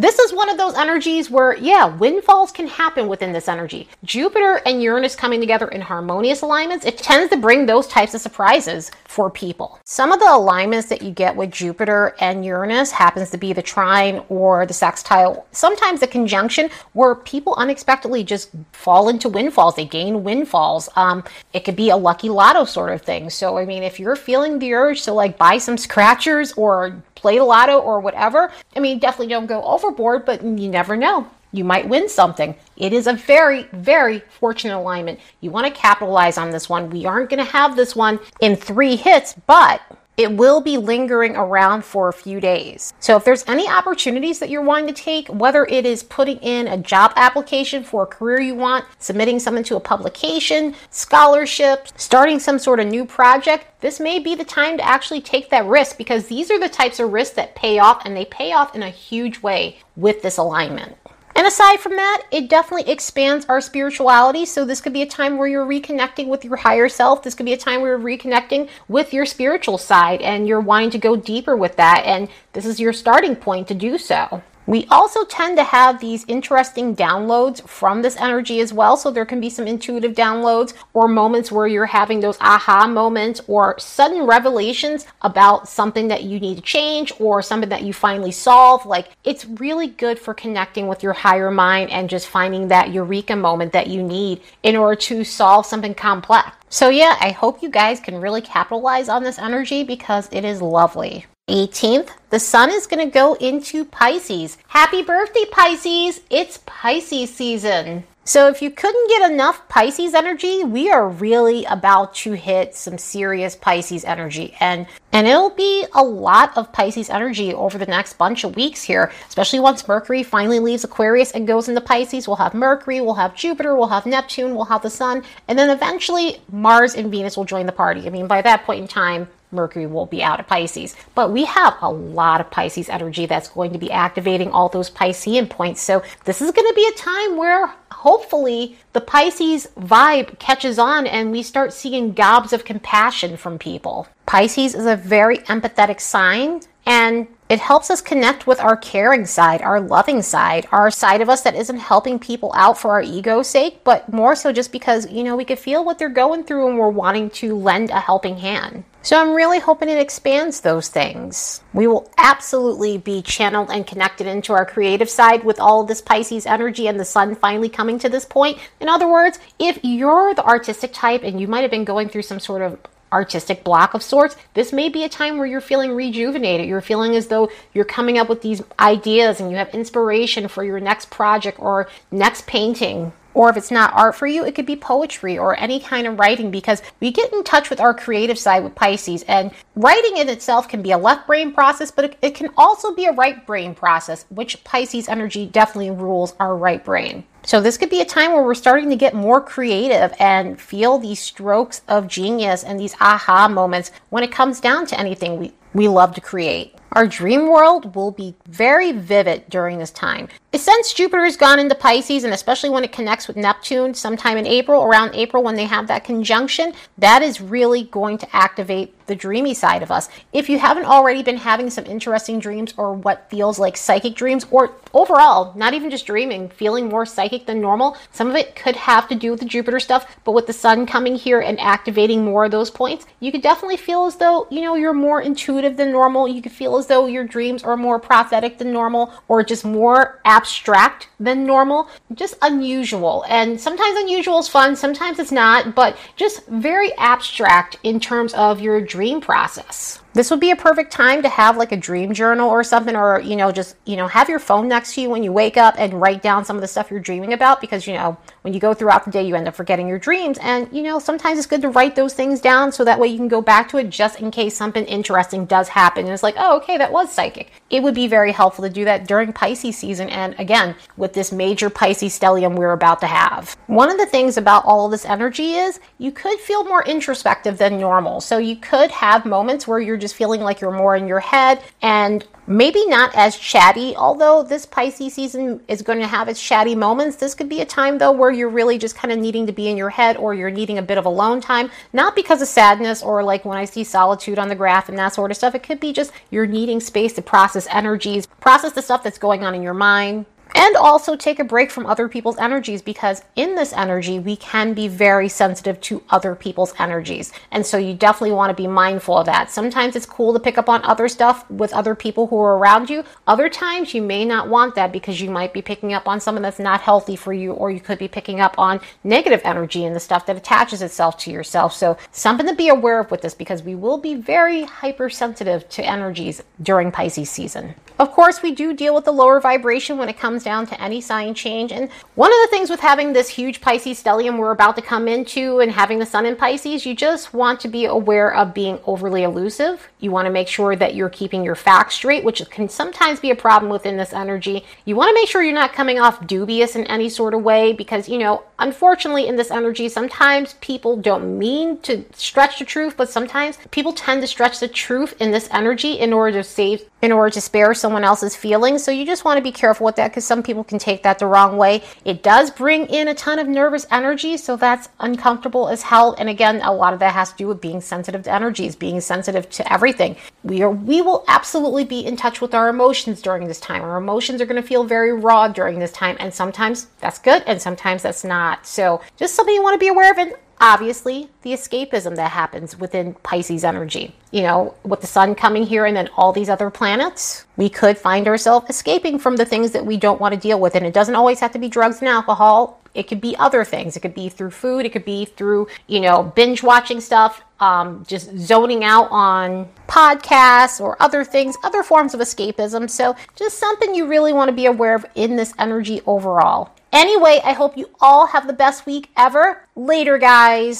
this 0.01 0.19
is 0.19 0.33
one 0.33 0.49
of 0.49 0.57
those 0.57 0.75
energies 0.75 1.31
where, 1.31 1.57
yeah, 1.59 1.85
windfalls 1.85 2.53
can 2.53 2.67
happen 2.67 3.07
within 3.07 3.33
this 3.33 3.49
energy. 3.49 3.87
Jupiter 4.03 4.63
and 4.65 4.83
Uranus 4.83 5.15
coming 5.15 5.41
together 5.41 5.69
in 5.69 5.83
harmonious 5.83 6.41
alignments, 6.41 6.87
it 6.87 6.97
tends 6.97 7.31
to 7.31 7.37
bring 7.37 7.67
those 7.67 7.87
types 7.87 8.15
of 8.15 8.23
surprises 8.23 8.91
for 9.05 9.29
people. 9.29 9.79
Some 9.85 10.11
of 10.11 10.19
the 10.19 10.33
alignments 10.33 10.89
that 10.89 11.03
you 11.03 11.11
get 11.11 11.37
with 11.37 11.51
Jupiter 11.51 12.15
and 12.19 12.45
Uranus 12.47 12.91
happens 12.91 13.31
to 13.31 13.37
be 13.37 13.53
the 13.53 13.61
trine 13.61 14.23
or 14.31 14.65
the 14.65 14.73
sextile, 14.73 15.47
sometimes 15.53 16.01
the 16.01 16.07
conjunction 16.07 16.71
where 16.95 17.15
people 17.15 17.55
unexpectedly 17.59 18.25
just 18.25 18.51
fall 18.73 19.11
into 19.11 19.29
windfalls. 19.29 19.77
They 19.77 19.85
gain 19.85 20.25
windfalls. 20.25 20.89
Um, 20.97 21.25
it 21.53 21.65
could 21.65 21.77
be 21.77 21.91
a 21.91 21.97
lucky 21.97 22.31
lotto 22.31 22.65
sort 22.65 22.93
of 22.93 23.03
thing. 23.03 23.29
So, 23.29 23.59
I 23.59 23.67
mean, 23.67 23.83
if 23.83 24.01
you're 24.01 24.17
feeling 24.17 24.59
the 24.59 24.73
urge 24.73 25.03
to 25.03 25.13
like 25.13 25.37
buy 25.37 25.59
some 25.59 25.77
scratchers 25.77 26.53
or 26.53 27.03
play 27.21 27.37
the 27.39 27.45
lotto 27.45 27.79
or 27.79 28.01
whatever. 28.01 28.51
I 28.75 28.81
mean, 28.81 28.99
definitely 28.99 29.29
don't 29.29 29.47
go 29.47 29.63
overboard, 29.91 30.25
but 30.25 30.43
you 30.43 30.69
never 30.69 30.97
know. 30.97 31.27
You 31.53 31.65
might 31.65 31.89
win 31.89 32.09
something. 32.09 32.55
It 32.77 32.93
is 32.93 33.09
a 33.09 33.13
very, 33.13 33.65
very 33.73 34.21
fortunate 34.39 34.79
alignment. 34.79 35.19
You 35.41 35.51
want 35.51 35.67
to 35.67 35.81
capitalize 35.81 36.39
on 36.39 36.51
this 36.51 36.69
one. 36.69 36.91
We 36.91 37.07
aren't 37.07 37.29
going 37.29 37.45
to 37.45 37.51
have 37.51 37.75
this 37.75 37.97
one 37.97 38.21
in 38.41 38.55
three 38.55 38.95
hits, 38.95 39.35
but 39.49 39.83
it 40.17 40.33
will 40.33 40.61
be 40.61 40.77
lingering 40.77 41.35
around 41.35 41.85
for 41.85 42.09
a 42.09 42.13
few 42.13 42.41
days. 42.41 42.93
So 43.01 43.17
if 43.17 43.25
there's 43.25 43.45
any 43.47 43.67
opportunities 43.67 44.39
that 44.39 44.51
you're 44.51 44.61
wanting 44.61 44.95
to 44.95 45.03
take, 45.03 45.29
whether 45.29 45.65
it 45.65 45.87
is 45.87 46.03
putting 46.03 46.37
in 46.39 46.69
a 46.69 46.77
job 46.77 47.13
application 47.17 47.83
for 47.83 48.03
a 48.03 48.07
career 48.07 48.41
you 48.41 48.55
want, 48.55 48.85
submitting 48.99 49.39
something 49.39 49.65
to 49.65 49.77
a 49.77 49.81
publication, 49.81 50.75
scholarship, 50.91 51.89
starting 51.97 52.39
some 52.39 52.59
sort 52.59 52.81
of 52.81 52.87
new 52.87 53.07
project, 53.07 53.67
this 53.81 53.99
may 53.99 54.19
be 54.19 54.35
the 54.35 54.45
time 54.45 54.77
to 54.77 54.87
actually 54.87 55.23
take 55.23 55.49
that 55.51 55.65
risk 55.65 55.97
because 55.97 56.27
these 56.27 56.51
are 56.51 56.61
the 56.61 56.69
types 56.69 57.01
of 57.01 57.13
risks 57.13 57.37
that 57.37 57.55
pay 57.55 57.79
off 57.79 58.05
and 58.05 58.15
they 58.15 58.27
pay 58.27 58.53
off 58.53 58.75
in 58.75 58.83
a 58.83 58.91
huge 58.91 59.41
way 59.41 59.79
with 59.97 60.21
this 60.21 60.37
alignment. 60.37 60.97
And 61.41 61.47
aside 61.47 61.81
from 61.81 61.97
that, 61.97 62.25
it 62.31 62.51
definitely 62.51 62.93
expands 62.93 63.47
our 63.47 63.63
spirituality. 63.63 64.45
So, 64.45 64.67
this 64.67 64.83
could 64.83 64.93
be 64.93 65.01
a 65.01 65.07
time 65.07 65.39
where 65.39 65.49
you're 65.49 65.65
reconnecting 65.65 66.27
with 66.27 66.45
your 66.45 66.57
higher 66.57 66.87
self. 66.91 67.23
This 67.23 67.35
could 67.35 67.47
be 67.47 67.55
a 67.55 67.57
time 67.57 67.81
where 67.81 67.97
you're 67.97 68.19
reconnecting 68.19 68.69
with 68.89 69.15
your 69.15 69.25
spiritual 69.25 69.79
side 69.79 70.21
and 70.21 70.47
you're 70.47 70.61
wanting 70.61 70.91
to 70.91 70.99
go 70.99 71.17
deeper 71.17 71.57
with 71.57 71.77
that. 71.77 72.03
And 72.05 72.29
this 72.53 72.67
is 72.67 72.79
your 72.79 72.93
starting 72.93 73.37
point 73.37 73.69
to 73.69 73.75
do 73.75 73.97
so. 73.97 74.43
We 74.67 74.87
also 74.87 75.25
tend 75.25 75.57
to 75.59 75.65
have 75.65 76.01
these 76.01 76.25
interesting 76.29 76.95
downloads 76.95 77.67
from 77.69 78.03
this 78.03 78.17
energy 78.17 78.61
as 78.61 78.73
well. 78.73 78.97
So 78.97 79.11
there 79.11 79.25
can 79.25 79.41
be 79.41 79.51
some 79.51 79.67
intuitive 79.67 80.13
downloads 80.13 80.75
or 80.95 81.09
moments 81.09 81.51
where 81.51 81.67
you're 81.67 81.87
having 81.87 82.21
those 82.21 82.39
aha 82.41 82.87
moments 82.87 83.41
or 83.49 83.79
sudden 83.79 84.27
revelations 84.27 85.07
about 85.23 85.69
something 85.69 86.09
that 86.09 86.23
you 86.23 86.39
need 86.39 86.57
to 86.57 86.63
change 86.63 87.13
or 87.19 87.43
something 87.43 87.71
that 87.71 87.83
you 87.83 87.93
finally 87.93 88.33
solve. 88.33 88.87
Like 88.87 89.09
it's 89.25 89.45
really 89.45 89.89
good 89.89 90.19
for 90.19 90.35
connecting 90.35 90.87
with 90.87 91.03
your 91.03 91.15
higher 91.15 91.51
mind 91.51 91.91
and 91.91 92.09
just 92.09 92.29
finding 92.29 92.69
that 92.69 92.93
eureka 92.93 93.37
moment 93.37 93.73
that 93.73 93.89
you 93.89 94.03
need 94.03 94.41
in 94.63 94.77
order 94.77 94.97
to 94.97 95.25
solve 95.25 95.67
something 95.67 95.95
complex. 95.95 96.57
So, 96.73 96.89
yeah, 96.89 97.17
I 97.21 97.31
hope 97.31 97.65
you 97.65 97.69
guys 97.69 97.99
can 97.99 98.21
really 98.21 98.41
capitalize 98.41 99.09
on 99.09 99.25
this 99.25 99.41
energy 99.41 99.83
because 99.83 100.29
it 100.31 100.45
is 100.45 100.63
lovely. 100.63 101.27
18th, 101.51 102.11
the 102.31 102.39
sun 102.39 102.71
is 102.71 102.87
going 102.87 103.05
to 103.05 103.13
go 103.13 103.35
into 103.35 103.85
Pisces. 103.85 104.57
Happy 104.69 105.03
birthday, 105.03 105.45
Pisces! 105.51 106.21
It's 106.31 106.61
Pisces 106.65 107.35
season. 107.35 108.05
So, 108.23 108.47
if 108.47 108.63
you 108.63 108.71
couldn't 108.71 109.09
get 109.09 109.29
enough 109.29 109.69
Pisces 109.69 110.15
energy, 110.15 110.63
we 110.63 110.89
are 110.89 111.09
really 111.09 111.65
about 111.65 112.15
to 112.17 112.35
hit 112.35 112.77
some 112.77 112.97
serious 112.97 113.57
Pisces 113.57 114.05
energy. 114.05 114.55
And, 114.61 114.87
and 115.13 115.27
it'll 115.27 115.51
be 115.51 115.85
a 115.95 116.05
lot 116.05 116.57
of 116.57 116.73
Pisces 116.73 117.11
energy 117.11 117.53
over 117.53 117.77
the 117.77 117.87
next 117.87 118.19
bunch 118.19 118.45
of 118.45 118.55
weeks 118.55 118.85
here, 118.85 119.11
especially 119.27 119.59
once 119.59 119.89
Mercury 119.89 120.23
finally 120.23 120.61
leaves 120.61 120.85
Aquarius 120.85 121.33
and 121.33 121.49
goes 121.49 121.69
into 121.69 121.81
Pisces. 121.81 122.29
We'll 122.29 122.37
have 122.37 122.55
Mercury, 122.55 123.01
we'll 123.01 123.15
have 123.15 123.35
Jupiter, 123.35 123.75
we'll 123.75 123.89
have 123.89 124.07
Neptune, 124.07 124.55
we'll 124.55 124.67
have 124.67 124.83
the 124.83 124.91
Sun, 124.91 125.25
and 125.49 125.59
then 125.59 125.71
eventually 125.71 126.41
Mars 126.53 126.95
and 126.95 127.11
Venus 127.11 127.37
will 127.37 127.45
join 127.45 127.67
the 127.67 127.73
party. 127.73 128.07
I 128.07 128.11
mean, 128.11 128.29
by 128.29 128.43
that 128.43 128.63
point 128.63 128.83
in 128.83 128.87
time, 128.87 129.29
Mercury 129.53 129.87
will 129.87 130.07
be 130.07 130.23
out 130.23 130.41
of 130.41 130.47
Pisces. 130.47 130.97
But 131.15 131.33
we 131.33 131.45
have 131.45 131.77
a 131.81 131.91
lot 131.91 132.41
of 132.41 132.51
Pisces 132.51 132.89
energy 132.89 133.27
that's 133.27 133.49
going 133.49 133.73
to 133.73 133.79
be 133.79 133.91
activating 133.91 134.51
all 134.51 134.69
those 134.69 134.91
Piscean 134.91 135.49
points. 135.49 135.81
So 135.81 136.03
this 136.25 136.41
is 136.41 136.51
going 136.51 136.69
to 136.69 136.75
be 136.75 136.89
a 136.89 136.99
time 136.99 137.37
where 137.37 137.75
hopefully 137.91 138.77
the 138.93 139.01
Pisces 139.01 139.69
vibe 139.79 140.39
catches 140.39 140.79
on 140.79 141.07
and 141.07 141.31
we 141.31 141.43
start 141.43 141.73
seeing 141.73 142.13
gobs 142.13 142.53
of 142.53 142.65
compassion 142.65 143.37
from 143.37 143.59
people. 143.59 144.09
Pisces 144.27 144.75
is 144.75 144.87
a 144.87 144.97
very 144.97 145.39
empathetic 145.39 146.01
sign 146.01 146.61
and 146.87 147.27
it 147.49 147.59
helps 147.59 147.91
us 147.91 148.01
connect 148.01 148.47
with 148.47 148.61
our 148.61 148.77
caring 148.77 149.27
side, 149.27 149.61
our 149.61 149.81
loving 149.81 150.23
side, 150.23 150.67
our 150.71 150.91
side 150.91 151.21
of 151.21 151.29
us 151.29 151.43
that 151.43 151.57
isn't 151.57 151.79
helping 151.79 152.19
people 152.19 152.53
out 152.55 152.79
for 152.79 152.93
our 152.93 153.03
ego's 153.03 153.49
sake, 153.49 153.83
but 153.85 154.11
more 154.13 154.37
so 154.37 154.53
just 154.53 154.73
because, 154.73 155.11
you 155.11 155.25
know, 155.25 155.37
we 155.37 155.45
could 155.45 155.59
feel 155.59 155.85
what 155.85 155.99
they're 155.99 156.09
going 156.09 156.45
through 156.45 156.69
and 156.69 156.79
we're 156.79 156.89
wanting 156.89 157.29
to 157.31 157.57
lend 157.57 157.91
a 157.91 158.01
helping 158.01 158.39
hand. 158.39 158.85
So 159.03 159.19
I'm 159.19 159.33
really 159.33 159.59
hoping 159.59 159.89
it 159.89 159.99
expands 159.99 160.61
those 160.61 160.89
things. 160.89 161.63
We 161.73 161.87
will 161.87 162.11
absolutely 162.19 162.99
be 162.99 163.23
channeled 163.23 163.71
and 163.71 163.87
connected 163.87 164.27
into 164.27 164.53
our 164.53 164.67
creative 164.67 165.09
side 165.09 165.43
with 165.43 165.59
all 165.59 165.85
this 165.85 166.03
Pisces 166.03 166.45
energy 166.45 166.87
and 166.87 167.01
the 167.01 167.05
sun 167.07 167.35
finally 167.35 167.71
coming 167.71 167.99
to 168.01 168.11
this 168.11 168.27
point. 168.27 168.59
In 168.79 168.91
other 168.91 169.11
words, 169.11 169.39
if 169.59 169.79
you're 169.83 170.35
the 170.35 170.45
artistic 170.45 170.93
type 170.93 171.23
and 171.23 171.41
you 171.41 171.49
might 171.49 171.63
have 171.63 171.71
been 171.71 171.85
going 171.85 172.11
through 172.11 172.23
some 172.23 172.41
sort 172.41 172.61
of 172.61 172.79
artistic 173.11 173.65
block 173.65 173.95
of 173.95 174.03
sorts, 174.03 174.37
this 174.53 174.71
may 174.71 174.91
be 174.91 175.03
a 175.03 175.09
time 175.09 175.39
where 175.39 175.47
you're 175.47 175.63
feeling 175.63 175.93
rejuvenated. 175.93 176.69
You're 176.69 176.83
feeling 176.83 177.17
as 177.17 177.29
though 177.29 177.51
you're 177.73 177.87
coming 177.87 178.19
up 178.19 178.29
with 178.29 178.43
these 178.43 178.63
ideas 178.79 179.41
and 179.41 179.51
you 179.51 179.57
have 179.57 179.75
inspiration 179.75 180.47
for 180.47 180.63
your 180.63 180.79
next 180.79 181.11
project 181.11 181.59
or 181.59 181.89
next 182.11 182.47
painting. 182.47 183.13
Or 183.35 183.49
if 183.49 183.57
it's 183.57 183.71
not 183.71 183.93
art 183.95 184.17
for 184.17 184.27
you, 184.27 184.45
it 184.45 184.55
could 184.55 184.67
be 184.67 184.77
poetry 184.77 185.39
or 185.39 185.59
any 185.59 185.81
kind 185.81 186.07
of 186.07 186.19
writing 186.19 186.51
because 186.51 186.83
we 187.01 187.11
get 187.11 187.33
in 187.33 187.45
touch 187.45 187.71
with 187.71 187.81
our 187.81 187.95
creative 187.95 188.39
side 188.39 188.65
with 188.65 188.75
Pisces. 188.75 189.23
And 189.25 189.53
writing 189.77 190.17
in 190.17 190.29
itself 190.29 190.69
can 190.69 190.83
be 190.83 190.91
a 190.91 190.99
left 190.99 191.27
brain 191.27 191.53
process, 191.53 191.91
but 191.91 192.07
it, 192.07 192.17
it 192.23 192.35
can 192.35 192.51
also 192.57 192.95
be 192.95 193.07
a 193.07 193.13
right 193.13 193.47
brain 193.47 193.75
process, 193.75 194.25
which 194.31 194.63
Pisces 194.65 195.09
energy 195.09 195.47
definitely 195.47 195.91
rules 195.91 196.35
our 196.41 196.57
right 196.57 196.85
brain. 196.85 197.25
So 197.43 197.61
this 197.61 197.79
could 197.79 197.89
be 197.89 198.01
a 198.01 198.05
time 198.07 198.33
where 198.33 198.43
we're 198.43 198.55
starting 198.55 198.91
to 198.91 198.97
get 198.97 199.15
more 199.15 199.41
creative 199.41 200.15
and 200.19 200.61
feel 200.61 200.99
these 200.99 201.21
strokes 201.21 201.83
of 201.89 202.07
genius 202.07 202.65
and 202.65 202.79
these 202.79 202.95
aha 203.01 203.49
moments 203.49 203.93
when 204.11 204.23
it 204.23 204.33
comes 204.33 204.61
down 204.61 204.87
to 204.87 205.01
anything 205.01 205.39
we, 205.39 205.55
we 205.73 205.89
love 205.89 206.15
to 206.17 206.21
create. 206.21 206.75
Our 206.93 207.07
dream 207.07 207.47
world 207.47 207.95
will 207.95 208.11
be 208.11 208.35
very 208.49 208.91
vivid 208.91 209.45
during 209.49 209.79
this 209.79 209.93
time. 209.93 210.29
Since 210.53 210.93
Jupiter 210.93 211.25
has 211.25 211.37
gone 211.37 211.61
into 211.61 211.77
Pisces, 211.77 212.25
and 212.25 212.35
especially 212.35 212.71
when 212.71 212.83
it 212.83 212.91
connects 212.91 213.29
with 213.29 213.37
Neptune 213.37 213.95
sometime 213.95 214.37
in 214.37 214.47
April, 214.47 214.83
around 214.83 215.15
April 215.15 215.45
when 215.45 215.55
they 215.55 215.67
have 215.67 215.87
that 215.87 216.03
conjunction, 216.03 216.73
that 216.99 217.23
is 217.23 217.41
really 217.41 217.85
going 217.85 218.19
to 218.19 218.37
activate 218.37 219.07
the 219.07 219.15
dreamy 219.15 219.55
side 219.55 219.83
of 219.83 219.93
us. 219.93 220.09
If 220.33 220.49
you 220.49 220.59
haven't 220.59 220.85
already 220.85 221.23
been 221.23 221.37
having 221.37 221.71
some 221.71 221.87
interesting 221.87 222.41
dreams 222.41 222.75
or 222.77 222.95
what 222.95 223.31
feels 223.31 223.59
like 223.61 223.77
psychic 223.77 224.17
dreams, 224.17 224.45
or 224.51 224.73
overall, 224.93 225.53
not 225.57 225.75
even 225.75 225.91
just 225.91 226.07
dreaming, 226.07 226.49
feeling 226.49 226.89
more 226.89 227.07
psychic 227.07 227.47
than 227.47 227.61
normal, 227.61 227.97
some 228.11 228.29
of 228.29 228.35
it 228.35 228.57
could 228.57 228.77
have 228.77 229.09
to 229.09 229.15
do 229.15 229.31
with 229.31 229.41
the 229.41 229.47
Jupiter 229.47 229.79
stuff, 229.79 230.19
but 230.25 230.33
with 230.33 230.49
the 230.49 230.53
sun 230.53 230.87
coming 230.87 231.15
here 231.15 231.41
and 231.41 231.61
activating 231.61 232.25
more 232.25 232.47
of 232.47 232.51
those 232.51 232.71
points, 232.71 233.07
you 233.21 233.31
could 233.31 233.43
definitely 233.43 233.77
feel 233.77 234.07
as 234.07 234.17
though, 234.17 234.49
you 234.51 234.61
know, 234.61 234.75
you're 234.75 234.93
more 234.93 235.23
intuitive 235.23 235.77
than 235.77 235.93
normal. 235.93 236.27
You 236.27 236.43
could 236.43 236.53
feel 236.53 236.80
as 236.81 236.89
though 236.89 237.07
your 237.07 237.25
dreams 237.25 237.63
are 237.63 237.77
more 237.77 238.01
prophetic 238.01 238.59
than 238.59 238.73
normal 238.73 239.13
or 239.29 239.45
just 239.45 239.65
more 239.65 240.21
abstract 240.25 241.09
than 241.21 241.47
normal, 241.47 241.89
just 242.15 242.37
unusual. 242.43 243.25
And 243.29 243.61
sometimes 243.61 243.97
unusual 244.01 244.41
is 244.41 244.49
fun, 244.49 244.75
sometimes 244.75 245.21
it's 245.21 245.31
not, 245.31 245.77
but 245.77 245.97
just 246.17 246.45
very 246.49 246.93
abstract 246.95 247.77
in 247.85 248.01
terms 248.01 248.35
of 248.35 248.61
your 248.61 248.81
dream 248.81 249.21
process 249.21 250.01
this 250.13 250.31
would 250.31 250.41
be 250.41 250.51
a 250.51 250.57
perfect 250.57 250.91
time 250.91 251.23
to 251.23 251.29
have 251.29 251.57
like 251.57 251.73
a 251.73 251.77
dream 251.77 252.13
journal 252.13 252.51
or 252.51 252.65
something 252.65 252.97
or 252.97 253.21
you 253.21 253.37
know 253.37 253.53
just 253.53 253.77
you 253.87 253.97
know 253.97 254.09
have 254.09 254.29
your 254.29 254.39
phone 254.39 254.67
next 254.69 254.95
to 254.95 255.03
you 255.03 255.11
when 255.11 255.23
you 255.23 255.33
wake 255.33 255.57
up 255.57 255.75
and 255.79 256.01
write 256.01 256.23
down 256.23 256.45
some 256.45 256.57
of 256.57 256.63
the 256.63 256.69
stuff 256.69 256.91
you're 256.91 257.01
dreaming 257.01 257.33
about 257.33 257.61
because 257.61 257.87
you 257.87 257.95
know 257.95 258.17
when 258.43 258.53
you 258.53 258.61
go 258.61 258.75
throughout 258.75 259.05
the 259.05 259.11
day 259.11 259.23
you 259.23 259.37
end 259.37 259.47
up 259.47 259.55
forgetting 259.55 259.87
your 259.87 259.99
dreams. 259.99 260.39
And 260.43 260.69
you 260.73 260.83
know 260.83 260.99
sometimes 260.99 261.39
it's 261.39 261.47
good 261.47 261.63
to 261.63 261.69
write 261.69 261.95
those 261.95 262.15
things 262.15 262.41
down 262.41 262.73
so 262.73 262.85
that 262.85 262.99
way 262.99 263.09
you 263.09 263.17
can 263.17 263.29
go 263.29 263.41
back 263.41 263.69
to 263.71 263.79
it 263.79 263.91
just 263.91 264.21
in 264.21 264.31
case 264.31 264.57
something 264.57 264.85
interesting 264.87 265.47
does 265.47 265.69
happen. 265.69 266.05
And 266.05 266.13
it's 266.13 266.23
like 266.23 266.37
oh 266.39 266.57
okay 266.59 266.79
that 266.79 266.93
was 266.93 267.13
psychic. 267.13 267.53
It 267.71 267.83
would 267.83 267.95
be 267.95 268.09
very 268.09 268.33
helpful 268.33 268.65
to 268.65 268.71
do 268.71 268.85
that 268.85 269.07
during 269.07 269.33
pisces 269.33 269.77
season 269.77 270.09
and 270.09 270.35
again 270.39 270.75
with 270.97 271.13
this 271.13 271.33
major 271.33 271.71
pisces 271.71 272.19
stellium 272.19 272.57
we're 272.57 272.73
about 272.73 273.01
to 273.01 273.07
have. 273.07 273.57
One 273.67 273.91
of 273.91 273.99
the 273.99 274.07
things 274.07 274.37
about 274.37 274.65
all 274.65 274.87
of 274.87 274.91
this 274.91 275.05
energy 275.05 275.55
is 275.55 275.79
you 275.99 276.11
could 276.11 276.41
feel 276.41 276.65
more 276.65 276.83
introspective 276.85 277.59
than 277.59 277.79
normal. 277.79 278.21
So 278.21 278.39
you 278.39 278.57
could 278.57 278.91
have 278.91 279.25
moments 279.25 279.69
where 279.69 279.79
you're 279.79 280.00
just 280.01 280.15
feeling 280.15 280.41
like 280.41 280.61
you're 280.61 280.71
more 280.71 280.97
in 280.97 281.07
your 281.07 281.21
head 281.21 281.63
and 281.83 282.27
maybe 282.47 282.85
not 282.87 283.15
as 283.15 283.37
chatty, 283.37 283.95
although 283.95 284.43
this 284.43 284.67
Pisces 284.67 285.15
season 285.15 285.61
is 285.69 285.83
going 285.83 286.01
to 286.01 286.07
have 286.07 286.29
its 286.29 286.43
chatty 286.43 286.75
moments. 286.75 287.17
This 287.17 287.35
could 287.35 287.49
be 287.49 287.61
a 287.61 287.65
time 287.65 287.99
though 287.99 288.11
where 288.11 288.31
you're 288.31 288.49
really 288.49 288.79
just 288.79 288.97
kind 288.97 289.13
of 289.13 289.19
needing 289.19 289.47
to 289.47 289.53
be 289.53 289.69
in 289.69 289.77
your 289.77 289.91
head 289.91 290.17
or 290.17 290.35
you're 290.35 290.51
needing 290.51 290.79
a 290.79 290.83
bit 290.83 290.99
of 290.99 291.07
alone 291.07 291.41
time, 291.41 291.71
not 291.93 292.17
because 292.17 292.43
of 292.43 292.49
sadness 292.49 293.03
or 293.03 293.23
like 293.23 293.45
when 293.45 293.59
I 293.59 293.65
see 293.65 293.85
solitude 293.85 294.39
on 294.39 294.49
the 294.49 294.57
graph 294.57 294.89
and 294.89 294.99
that 294.99 295.15
sort 295.15 295.31
of 295.31 295.37
stuff. 295.37 295.55
It 295.55 295.63
could 295.63 295.79
be 295.79 295.93
just 295.93 296.13
you're 296.31 296.47
needing 296.47 296.81
space 296.81 297.13
to 297.15 297.23
process 297.23 297.69
energies, 297.71 298.27
process 298.27 298.73
the 298.73 298.83
stuff 298.83 299.03
that's 299.03 299.19
going 299.19 299.45
on 299.45 299.55
in 299.55 299.63
your 299.63 299.75
mind, 299.75 300.27
and 300.55 300.77
also 300.77 301.17
take 301.17 301.39
a 301.39 301.45
break 301.45 301.71
from 301.71 301.87
other 301.87 302.09
people's 302.09 302.39
energies 302.39 302.83
because 302.83 303.23
in 303.37 303.55
this 303.55 303.73
energy 303.73 304.19
we 304.19 304.37
can 304.37 304.75
be 304.75 304.89
very 304.89 305.29
sensitive 305.29 305.81
to 305.83 306.03
other 306.11 306.35
people's 306.35 306.75
energies. 306.79 307.33
And 307.51 307.65
so 307.65 307.77
you 307.77 307.95
definitely 307.95 308.35
want 308.35 308.57
to 308.57 308.63
be 308.63 308.67
mindful 308.67 309.19
of 309.19 309.27
that. 309.27 309.51
Sometimes 309.51 309.97
it's 309.97 310.07
cool 310.07 310.33
to 310.33 310.41
pick 310.41 310.59
up 310.59 310.69
on 310.69 310.85
other 310.85 311.09
stuff 311.09 311.49
with 311.51 311.73
other 311.73 311.95
people 311.95 312.27
who 312.27 312.39
are 312.39 312.57
around 312.57 312.91
you. 312.91 313.05
Other 313.27 313.49
times 313.49 313.95
you 313.95 314.03
may 314.03 314.25
not 314.25 314.49
want 314.49 314.75
that 314.75 314.93
because 314.93 315.21
you 315.21 315.31
might 315.31 315.53
be 315.53 315.63
picking 315.63 315.93
up 315.93 316.09
on 316.09 316.21
something 316.21 316.43
that's 316.43 316.59
not 316.59 316.81
healthy 316.81 317.17
for 317.17 317.33
you 317.33 317.53
or 317.53 317.71
you 317.71 317.81
could 317.81 317.99
be 317.99 318.09
picking 318.09 318.41
up 318.41 318.59
on 318.59 318.81
negative 319.05 319.41
energy 319.45 319.85
and 319.85 319.95
the 319.95 320.01
stuff 320.01 320.27
that 320.27 320.37
attaches 320.37 320.83
itself 320.83 321.17
to 321.19 321.31
yourself. 321.31 321.73
So 321.73 321.97
something 322.13 322.47
to 322.47 322.55
be 322.55 322.69
aware 322.69 323.01
of 323.01 323.11
with 323.11 323.23
this 323.23 323.35
because 323.35 323.63
we 323.63 323.75
will 323.75 323.99
be 323.99 324.15
very 324.15 324.65
hypersensitive 324.65 325.69
to 325.71 325.85
energies 325.85 326.43
during 326.63 326.91
pisces 326.91 327.31
season. 327.31 327.75
Of 327.99 328.13
course 328.13 328.43
we 328.43 328.53
do 328.53 328.73
deal 328.75 328.95
with 328.95 329.05
the 329.05 329.13
lower 329.13 329.41
vibration 329.41 329.99
when 329.99 330.09
it 330.09 330.19
comes 330.19 330.40
comes 330.41 330.45
down 330.45 330.67
to 330.67 330.83
any 330.83 331.01
sign 331.01 331.35
change. 331.35 331.73
And 331.73 331.91
one 332.15 332.33
of 332.33 332.39
the 332.43 332.49
things 332.49 332.71
with 332.71 332.81
having 332.81 333.13
this 333.13 333.29
huge 333.29 333.61
Pisces 333.61 334.03
stellium 334.03 334.39
we're 334.39 334.53
about 334.53 334.77
to 334.77 334.83
come 334.83 335.07
into 335.07 335.61
and 335.61 335.71
having 335.71 335.99
the 335.99 336.07
sun 336.07 336.27
in 336.27 336.37
Pisces, 336.37 336.87
you 336.87 336.95
just 336.95 337.35
want 337.35 337.61
to 337.61 337.69
be 337.69 337.85
aware 337.85 338.35
of 338.35 338.55
being 338.55 338.79
overly 338.87 339.23
elusive. 339.23 339.89
You 340.01 340.11
want 340.11 340.27
to 340.27 340.33
make 340.33 340.49
sure 340.49 340.77
that 340.77 340.95
you're 340.95 341.11
keeping 341.11 341.45
your 341.45 341.55
facts 341.55 341.97
straight, 341.97 342.25
which 342.25 342.43
can 342.51 342.69
sometimes 342.69 343.21
be 343.21 343.31
a 343.31 343.37
problem 343.37 343.71
within 343.71 343.97
this 343.97 344.13
energy. 344.13 344.65
You 344.85 344.97
want 344.97 345.11
to 345.11 345.15
make 345.15 345.29
sure 345.29 345.43
you're 345.43 345.53
not 345.53 345.73
coming 345.73 346.01
off 346.01 346.27
dubious 346.27 346.75
in 346.75 346.87
any 346.87 347.09
sort 347.09 347.35
of 347.35 347.43
way 347.43 347.73
because, 347.73 348.09
you 348.09 348.19
know, 348.19 348.43
unfortunately 348.61 349.27
in 349.27 349.37
this 349.37 349.51
energy, 349.51 349.89
sometimes 349.89 350.55
people 350.61 350.97
don't 350.97 351.39
mean 351.39 351.79
to 351.81 352.05
stretch 352.13 352.59
the 352.59 352.65
truth, 352.65 352.97
but 352.97 353.09
sometimes 353.09 353.59
people 353.71 353.93
tend 353.93 354.21
to 354.21 354.27
stretch 354.27 354.61
the 354.61 354.69
truth 354.69 355.15
in 355.21 355.31
this 355.31 355.49
energy 355.51 355.95
in 355.95 356.13
order 356.13 356.39
to 356.39 356.45
save, 356.45 356.89
in 357.03 357.13
order 357.13 357.31
to 357.31 357.41
spare 357.41 357.75
someone 357.75 358.05
else's 358.05 358.37
feelings. 358.37 358.85
So 358.85 358.91
you 358.91 359.05
just 359.05 359.25
want 359.25 359.39
to 359.39 359.43
be 359.43 359.53
careful 359.53 359.87
with 359.87 359.97
that 359.97 360.09
because 360.09 360.25
some 360.25 360.43
people 360.43 360.63
can 360.63 360.79
take 360.79 361.03
that 361.03 361.19
the 361.19 361.27
wrong 361.27 361.57
way. 361.57 361.83
It 362.05 362.23
does 362.23 362.51
bring 362.51 362.87
in 362.87 363.09
a 363.09 363.15
ton 363.15 363.39
of 363.39 363.49
nervous 363.49 363.87
energy, 363.91 364.37
so 364.37 364.57
that's 364.57 364.89
uncomfortable 365.01 365.69
as 365.69 365.83
hell. 365.83 366.15
And 366.19 366.29
again, 366.29 366.61
a 366.63 366.73
lot 366.73 366.93
of 366.93 367.01
that 367.01 367.15
has 367.15 367.33
to 367.33 367.37
do 367.37 367.49
with 367.49 367.61
being 367.61 367.81
sensitive 367.81 368.23
to 368.25 368.33
energies, 368.33 368.77
being 368.77 369.01
sensitive 369.01 369.49
to 369.51 369.73
everything. 369.73 370.17
We 370.43 370.63
are 370.63 370.71
we 370.71 371.03
will 371.03 371.25
absolutely 371.29 371.85
be 371.85 372.01
in 372.01 372.17
touch 372.17 372.41
with 372.41 372.55
our 372.55 372.69
emotions 372.69 373.23
during 373.23 373.47
this 373.47 373.61
time. 373.61 373.83
Our 373.83 373.97
emotions 373.97 374.41
are 374.41 374.47
going 374.47 374.61
to 374.61 374.67
feel 374.67 374.85
very 374.85 375.13
raw 375.13 375.49
during 375.49 375.79
this 375.79 375.93
time, 375.93 376.17
and 376.21 376.33
sometimes 376.33 376.87
that's 377.01 377.19
good 377.19 377.43
and 377.47 377.61
sometimes 377.61 378.03
that's 378.03 378.25
not. 378.51 378.67
So 378.67 379.01
just 379.17 379.35
something 379.35 379.55
you 379.55 379.63
want 379.63 379.75
to 379.75 379.79
be 379.79 379.89
aware 379.89 380.11
of 380.11 380.19
and 380.19 380.35
obviously 380.61 381.31
the 381.43 381.53
escapism 381.53 382.17
that 382.17 382.31
happens 382.31 382.79
within 382.79 383.15
Pisces 383.15 383.65
energy. 383.65 384.15
You 384.31 384.43
know, 384.43 384.75
with 384.85 385.01
the 385.01 385.07
sun 385.07 385.35
coming 385.35 385.65
here 385.65 385.87
and 385.87 385.97
then 385.97 386.09
all 386.17 386.33
these 386.33 386.51
other 386.51 386.71
planets, 386.71 387.47
we 387.57 387.69
could 387.69 387.97
find 387.97 388.29
ourselves 388.29 388.69
escaping 388.69 389.19
from 389.19 389.37
the 389.37 389.47
things 389.47 389.73
that 389.73 389.87
we 389.87 389.97
don't 389.97 390.21
want 390.21 390.35
to 390.35 390.41
deal 390.41 390.61
with. 390.61 390.75
And 390.75 390.87
it 390.87 390.95
doesn't 390.95 391.15
always 391.15 391.41
have 391.41 391.53
to 391.53 391.59
be 391.59 391.69
drugs 391.69 392.01
and 392.01 392.09
alcohol. 392.09 392.81
It 392.93 393.05
could 393.05 393.21
be 393.21 393.37
other 393.37 393.65
things. 393.65 393.97
It 393.97 394.01
could 394.01 394.15
be 394.15 394.29
through 394.29 394.51
food. 394.51 394.85
It 394.85 394.91
could 394.91 395.05
be 395.05 395.25
through, 395.25 395.69
you 395.87 396.01
know, 396.01 396.25
binge 396.25 396.63
watching 396.63 397.01
stuff, 397.01 397.41
um, 397.61 398.05
just 398.07 398.37
zoning 398.37 398.83
out 398.83 399.09
on 399.11 399.69
podcasts 399.87 400.81
or 400.81 401.01
other 401.01 401.25
things, 401.25 401.57
other 401.63 401.85
forms 401.85 402.15
of 402.15 402.21
escapism. 402.21 402.91
So, 402.91 403.15
just 403.37 403.59
something 403.59 403.95
you 403.95 404.07
really 404.07 404.33
want 404.33 404.49
to 404.49 404.53
be 404.53 404.67
aware 404.67 404.97
of 404.97 405.07
in 405.15 405.37
this 405.37 405.55
energy 405.57 406.01
overall. 406.05 406.73
Anyway, 406.93 407.41
I 407.45 407.53
hope 407.53 407.77
you 407.77 407.91
all 408.01 408.27
have 408.27 408.47
the 408.47 408.53
best 408.53 408.85
week 408.87 409.11
ever. 409.17 409.69
Later, 409.77 410.19
guys. 410.19 410.79